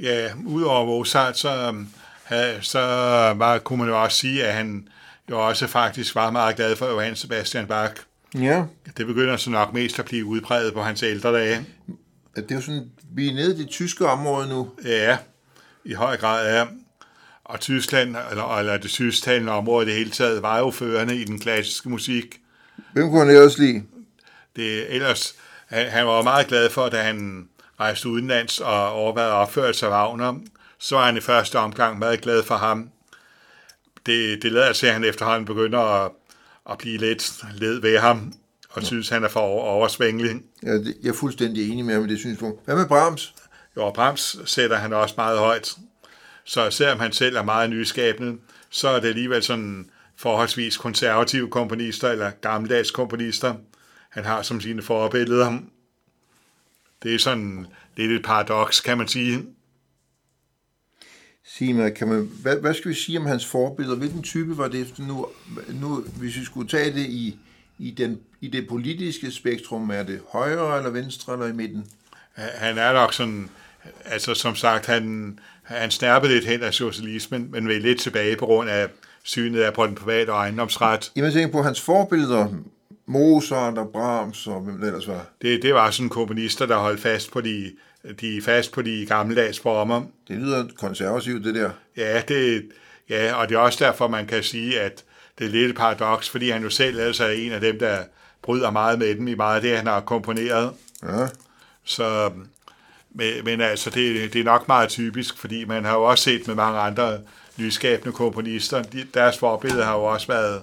Ja, 0.00 0.30
udover 0.46 0.86
Mozart, 0.86 1.38
så, 1.38 1.66
øhm, 1.68 1.86
så 2.60 2.80
var, 3.36 3.58
kunne 3.58 3.78
man 3.78 3.88
jo 3.88 4.02
også 4.02 4.18
sige, 4.18 4.44
at 4.44 4.54
han 4.54 4.88
jo 5.30 5.48
også 5.48 5.66
faktisk 5.66 6.14
var 6.14 6.30
meget 6.30 6.56
glad 6.56 6.76
for 6.76 6.86
Johann 6.86 7.16
Sebastian 7.16 7.66
Bach. 7.66 7.94
Ja, 8.34 8.64
Det 8.96 9.06
begynder 9.06 9.36
så 9.36 9.50
nok 9.50 9.72
mest 9.72 9.98
at 9.98 10.04
blive 10.04 10.24
udpræget 10.24 10.74
på 10.74 10.82
hans 10.82 11.02
ældre 11.02 11.32
dage. 11.32 11.66
det 12.36 12.50
er 12.50 12.54
jo 12.54 12.60
sådan, 12.60 12.90
vi 13.14 13.28
er 13.28 13.34
nede 13.34 13.54
i 13.54 13.58
det 13.58 13.68
tyske 13.68 14.06
område 14.06 14.48
nu. 14.48 14.70
Ja, 14.84 15.16
i 15.84 15.92
høj 15.92 16.16
grad 16.16 16.56
er. 16.56 16.66
Og 17.44 17.60
Tyskland, 17.60 18.16
eller, 18.30 18.58
eller 18.58 18.76
det 18.76 18.90
tysktalende 18.90 19.52
område 19.52 19.86
i 19.86 19.88
det 19.88 19.98
hele 19.98 20.10
taget, 20.10 20.42
var 20.42 20.58
jo 20.58 20.70
førende 20.70 21.16
i 21.16 21.24
den 21.24 21.38
klassiske 21.38 21.88
musik. 21.88 22.38
Hvem 22.92 23.10
kunne 23.10 23.18
han 23.20 23.30
ellers 23.30 23.58
lide? 23.58 23.82
Det, 24.56 24.94
ellers, 24.94 25.34
han, 25.66 25.88
han 25.88 26.06
var 26.06 26.22
meget 26.22 26.46
glad 26.46 26.70
for, 26.70 26.88
da 26.88 27.02
han 27.02 27.48
rejste 27.80 28.08
udenlands 28.08 28.60
og 28.60 28.92
overvejede 28.92 29.32
opførelse 29.32 29.86
af 29.86 29.90
Wagner, 29.90 30.34
så 30.78 30.96
var 30.96 31.06
han 31.06 31.16
i 31.16 31.20
første 31.20 31.58
omgang 31.58 31.98
meget 31.98 32.20
glad 32.20 32.42
for 32.42 32.56
ham. 32.56 32.90
Det, 34.06 34.42
det 34.42 34.52
lader 34.52 34.72
til, 34.72 34.86
at 34.86 34.92
han 34.92 35.04
efterhånden 35.04 35.44
begynder 35.44 35.78
at, 35.78 36.10
at 36.70 36.78
blive 36.78 36.98
lidt 36.98 37.44
led 37.54 37.80
ved 37.80 37.98
ham, 37.98 38.32
og 38.70 38.82
synes, 38.82 39.08
han 39.08 39.24
er 39.24 39.28
for 39.28 39.40
over, 39.40 39.64
oversvingelig. 39.64 40.40
Ja, 40.62 40.72
det, 40.72 40.96
jeg 41.02 41.08
er 41.08 41.14
fuldstændig 41.14 41.70
enig 41.70 41.84
med 41.84 41.94
ham 41.94 42.04
i 42.04 42.08
det 42.08 42.18
synspunkt. 42.18 42.64
Hvad 42.64 42.76
med 42.76 42.86
Brahms? 42.86 43.34
Jo, 43.76 43.90
Brahms 43.90 44.36
sætter 44.44 44.76
han 44.76 44.92
også 44.92 45.14
meget 45.16 45.38
højt. 45.38 45.76
Så 46.44 46.70
selvom 46.70 47.00
han 47.00 47.12
selv 47.12 47.36
er 47.36 47.42
meget 47.42 47.70
nyskabende, 47.70 48.38
så 48.70 48.88
er 48.88 49.00
det 49.00 49.08
alligevel 49.08 49.42
sådan 49.42 49.90
forholdsvis 50.16 50.76
konservative 50.76 51.50
komponister 51.50 52.10
eller 52.10 52.30
gammeldags 52.30 52.90
komponister, 52.90 53.54
han 54.12 54.24
har 54.24 54.42
som 54.42 54.60
sine 54.60 54.82
forbilleder. 54.82 55.58
Det 57.02 57.14
er 57.14 57.18
sådan 57.18 57.66
lidt 57.96 58.12
et 58.12 58.22
paradoks, 58.22 58.80
kan 58.80 58.98
man 58.98 59.08
sige. 59.08 59.46
Sig 61.44 61.74
mig, 61.74 61.94
kan 61.94 62.08
man, 62.08 62.30
hvad, 62.42 62.56
hvad 62.56 62.74
skal 62.74 62.88
vi 62.88 62.94
sige 62.94 63.18
om 63.18 63.26
hans 63.26 63.46
forbilleder? 63.46 63.96
Hvilken 63.96 64.22
type 64.22 64.58
var 64.58 64.68
det 64.68 64.98
nu, 64.98 65.26
nu 65.68 66.00
hvis 66.00 66.36
vi 66.36 66.44
skulle 66.44 66.68
tage 66.68 66.92
det 66.92 67.06
i, 67.06 67.38
i, 67.78 67.90
den, 67.90 68.20
i 68.40 68.48
det 68.48 68.68
politiske 68.68 69.30
spektrum, 69.30 69.90
er 69.90 70.02
det 70.02 70.20
højre 70.28 70.76
eller 70.76 70.90
venstre 70.90 71.32
eller 71.32 71.46
i 71.46 71.52
midten? 71.52 71.86
Han 72.34 72.78
er 72.78 72.92
nok 72.92 73.12
sådan, 73.12 73.50
altså 74.04 74.34
som 74.34 74.54
sagt, 74.54 74.86
han, 74.86 75.38
han 75.62 75.90
snærpede 75.90 76.32
lidt 76.32 76.46
hen 76.46 76.62
af 76.62 76.74
socialismen, 76.74 77.50
men 77.50 77.68
vil 77.68 77.82
lidt 77.82 78.00
tilbage 78.00 78.36
på 78.36 78.46
grund 78.46 78.70
af 78.70 78.88
synet 79.22 79.60
af 79.60 79.74
på 79.74 79.86
den 79.86 79.94
private 79.94 80.32
ejendomsret. 80.32 81.12
Jamen, 81.16 81.24
jeg 81.24 81.32
tænker 81.32 81.52
på 81.52 81.62
hans 81.62 81.80
forbilleder, 81.80 82.48
Mozart 83.06 83.78
og 83.78 83.90
Brahms 83.92 84.46
og 84.46 84.60
hvem 84.60 84.78
det 84.78 84.86
ellers 84.86 85.08
var. 85.08 85.26
Det, 85.42 85.62
det 85.62 85.74
var 85.74 85.90
sådan 85.90 86.08
komponister, 86.08 86.66
der 86.66 86.76
holdt 86.76 87.00
fast 87.00 87.32
på 87.32 87.40
de, 87.40 87.72
de 88.20 88.42
fast 88.42 88.72
på 88.72 88.82
de 88.82 89.06
gammeldags 89.06 89.60
former. 89.60 90.02
Det 90.28 90.36
lyder 90.36 90.64
konservativt, 90.78 91.44
det 91.44 91.54
der. 91.54 91.70
Ja, 91.96 92.22
det, 92.28 92.68
ja, 93.08 93.34
og 93.34 93.48
det 93.48 93.54
er 93.54 93.58
også 93.58 93.84
derfor, 93.84 94.08
man 94.08 94.26
kan 94.26 94.42
sige, 94.42 94.80
at 94.80 95.04
det 95.38 95.46
er 95.46 95.50
lidt 95.50 95.70
et 95.70 95.76
paradoks, 95.76 96.30
fordi 96.30 96.50
han 96.50 96.62
jo 96.62 96.70
selv 96.70 97.00
altså 97.00 97.24
er 97.24 97.30
en 97.30 97.52
af 97.52 97.60
dem, 97.60 97.78
der 97.78 97.98
bryder 98.42 98.70
meget 98.70 98.98
med 98.98 99.14
dem 99.14 99.28
i 99.28 99.34
meget 99.34 99.56
af 99.56 99.62
det, 99.62 99.76
han 99.76 99.86
har 99.86 100.00
komponeret. 100.00 100.72
Ja. 101.02 101.26
Så, 101.84 102.30
men, 103.10 103.32
men 103.44 103.60
altså, 103.60 103.90
det, 103.90 104.32
det 104.32 104.40
er 104.40 104.44
nok 104.44 104.68
meget 104.68 104.88
typisk, 104.88 105.38
fordi 105.38 105.64
man 105.64 105.84
har 105.84 105.94
jo 105.94 106.02
også 106.02 106.24
set 106.24 106.46
med 106.46 106.54
mange 106.54 106.78
andre 106.78 107.18
nyskabende 107.58 108.12
komponister, 108.12 108.82
de, 108.82 109.06
deres 109.14 109.38
forbillede 109.38 109.84
har 109.84 109.94
jo 109.94 110.04
også 110.04 110.26
været 110.26 110.62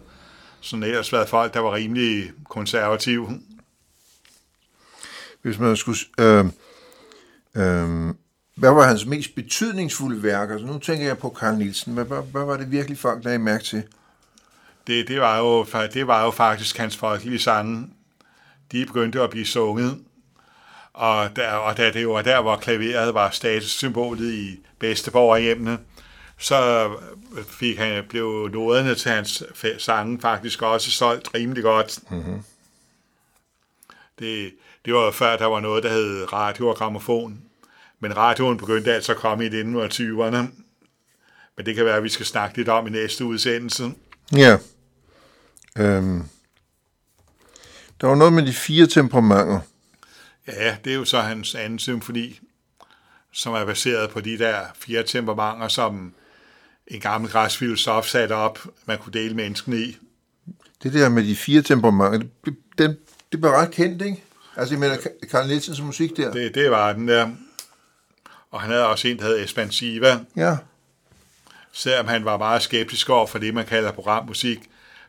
sådan 0.61 0.83
ellers 0.83 1.13
været 1.13 1.29
folk, 1.29 1.53
der 1.53 1.59
var 1.59 1.75
rimelig 1.75 2.31
konservative. 2.49 3.41
Hvis 5.41 5.59
man 5.59 5.77
skulle... 5.77 5.99
Øh, 6.19 6.45
øh, 7.55 8.13
hvad 8.55 8.71
var 8.71 8.87
hans 8.87 9.05
mest 9.05 9.35
betydningsfulde 9.35 10.23
værker? 10.23 10.53
Altså, 10.53 10.67
nu 10.67 10.79
tænker 10.79 11.07
jeg 11.07 11.17
på 11.17 11.35
Carl 11.39 11.57
Nielsen. 11.57 11.93
Hvad, 11.93 12.05
hvad, 12.05 12.21
hvad 12.31 12.45
var 12.45 12.57
det 12.57 12.71
virkelig 12.71 12.97
folk, 12.97 13.23
der 13.23 13.33
I 13.33 13.37
mærke 13.37 13.63
til? 13.63 13.83
Det, 14.87 15.07
det, 15.07 15.21
var 15.21 15.37
jo, 15.37 15.65
det 15.93 16.07
var 16.07 16.23
jo 16.23 16.31
faktisk 16.31 16.77
hans 16.77 16.97
folkelige 16.97 17.39
sange. 17.39 17.89
De 18.71 18.85
begyndte 18.85 19.21
at 19.21 19.29
blive 19.29 19.45
sunget. 19.45 19.99
Og, 20.93 21.35
der, 21.35 21.51
og 21.51 21.77
da 21.77 21.91
det 21.91 22.07
var 22.07 22.21
der, 22.21 22.41
hvor 22.41 22.55
klaveret 22.55 23.13
var 23.13 23.29
statussymbolet 23.29 24.33
i 24.33 24.59
bedsteborgerhjemmene, 24.79 25.77
så 26.39 26.89
fik 27.47 27.77
han, 27.77 28.03
blev 28.09 28.49
noderne 28.53 28.95
til 28.95 29.11
hans 29.11 29.43
sange 29.77 30.21
faktisk 30.21 30.61
også 30.61 30.91
solgt 30.91 31.33
rimelig 31.33 31.63
godt. 31.63 31.99
Mm-hmm. 32.11 32.43
Det, 34.19 34.51
det 34.85 34.93
var 34.93 35.11
før, 35.11 35.37
der 35.37 35.45
var 35.45 35.59
noget, 35.59 35.83
der 35.83 35.89
hed 35.89 36.33
radio 36.33 36.67
og 36.67 36.75
gramofon. 36.75 37.41
Men 37.99 38.17
radioen 38.17 38.57
begyndte 38.57 38.93
altså 38.93 39.11
at 39.11 39.17
komme 39.17 39.45
i 39.45 39.49
1920'erne. 39.49 40.37
Men 41.57 41.65
det 41.65 41.75
kan 41.75 41.85
være, 41.85 41.97
at 41.97 42.03
vi 42.03 42.09
skal 42.09 42.25
snakke 42.25 42.57
lidt 42.57 42.69
om 42.69 42.87
i 42.87 42.89
næste 42.89 43.25
udsendelse. 43.25 43.91
Ja. 44.35 44.57
Øhm. 45.77 46.23
Der 48.01 48.07
var 48.07 48.15
noget 48.15 48.33
med 48.33 48.45
de 48.45 48.53
fire 48.53 48.87
temperamenter. 48.87 49.59
Ja, 50.47 50.77
det 50.83 50.91
er 50.91 50.95
jo 50.95 51.05
så 51.05 51.21
hans 51.21 51.55
anden 51.55 51.79
symfoni, 51.79 52.39
som 53.31 53.53
er 53.53 53.65
baseret 53.65 54.09
på 54.09 54.21
de 54.21 54.37
der 54.37 54.65
fire 54.75 55.03
temperamenter, 55.03 55.67
som 55.67 56.13
en 56.89 56.99
gammel 56.99 57.31
græsfilosof 57.31 58.07
satte 58.07 58.33
op, 58.33 58.59
man 58.85 58.97
kunne 58.97 59.13
dele 59.13 59.35
menneskene 59.35 59.77
i. 59.77 59.97
Det 60.83 60.93
der 60.93 61.09
med 61.09 61.23
de 61.23 61.35
fire 61.35 61.61
temperamenter, 61.61 62.27
det, 62.45 62.55
det, 62.77 62.97
det 63.31 63.41
blev 63.41 63.51
ret 63.51 63.71
kendt, 63.71 64.01
ikke? 64.01 64.23
Altså, 64.55 64.73
jeg 64.73 64.79
mener, 64.79 64.97
Carl 65.31 65.47
Nielsens 65.47 65.81
musik 65.81 66.17
der. 66.17 66.31
Det, 66.31 66.55
det 66.55 66.71
var 66.71 66.93
den 66.93 67.07
der. 67.07 67.29
Og 68.51 68.61
han 68.61 68.71
havde 68.71 68.87
også 68.87 69.07
en, 69.07 69.17
der 69.17 69.23
hed 69.23 69.43
Espansiva. 69.43 70.19
Ja. 70.35 70.57
Selvom 71.71 72.07
han 72.07 72.25
var 72.25 72.37
meget 72.37 72.61
skeptisk 72.61 73.09
over 73.09 73.27
for 73.27 73.39
det, 73.39 73.53
man 73.53 73.65
kalder 73.65 73.91
programmusik, 73.91 74.59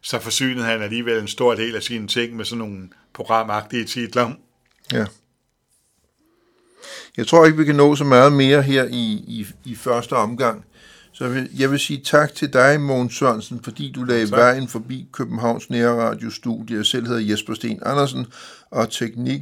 så 0.01 0.19
forsynede 0.19 0.65
han 0.65 0.83
alligevel 0.83 1.19
en 1.19 1.29
stor 1.29 1.55
del 1.55 1.77
af 1.77 1.83
sine 1.83 2.09
ting 2.09 2.37
med 2.37 2.45
sådan 2.45 2.59
nogle 2.59 2.89
programagtige 3.13 3.85
titler. 3.85 4.33
Ja. 4.93 5.07
Jeg 7.17 7.27
tror 7.27 7.47
ikke, 7.47 7.59
vi 7.59 7.65
kan 7.65 7.75
nå 7.75 7.97
så 7.97 8.05
meget 8.05 8.33
mere 8.33 8.63
her 8.63 8.85
i, 8.85 9.13
i, 9.13 9.47
i 9.65 9.75
første 9.75 10.13
omgang. 10.13 10.65
Så 11.13 11.25
jeg 11.25 11.35
vil, 11.35 11.49
jeg 11.59 11.71
vil 11.71 11.79
sige 11.79 12.01
tak 12.05 12.35
til 12.35 12.53
dig, 12.53 12.81
Mogens 12.81 13.17
Sørensen, 13.17 13.61
fordi 13.65 13.93
du 13.93 14.05
lagde 14.05 14.27
tak. 14.27 14.39
vejen 14.39 14.69
forbi 14.69 15.09
Københavns 15.13 15.71
Nærradiostudie. 15.71 16.77
Jeg 16.77 16.87
selv 16.87 17.07
hedder 17.07 17.21
Jesper 17.21 17.55
Sten 17.55 17.79
Andersen, 17.83 18.27
og 18.71 18.91
teknik, 18.91 19.41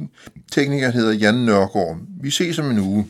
teknikeren 0.51 0.93
hedder 0.93 1.13
Jan 1.13 1.35
Nørgaard. 1.35 1.97
Vi 2.21 2.31
ses 2.31 2.59
om 2.59 2.71
en 2.71 2.79
uge. 2.79 3.07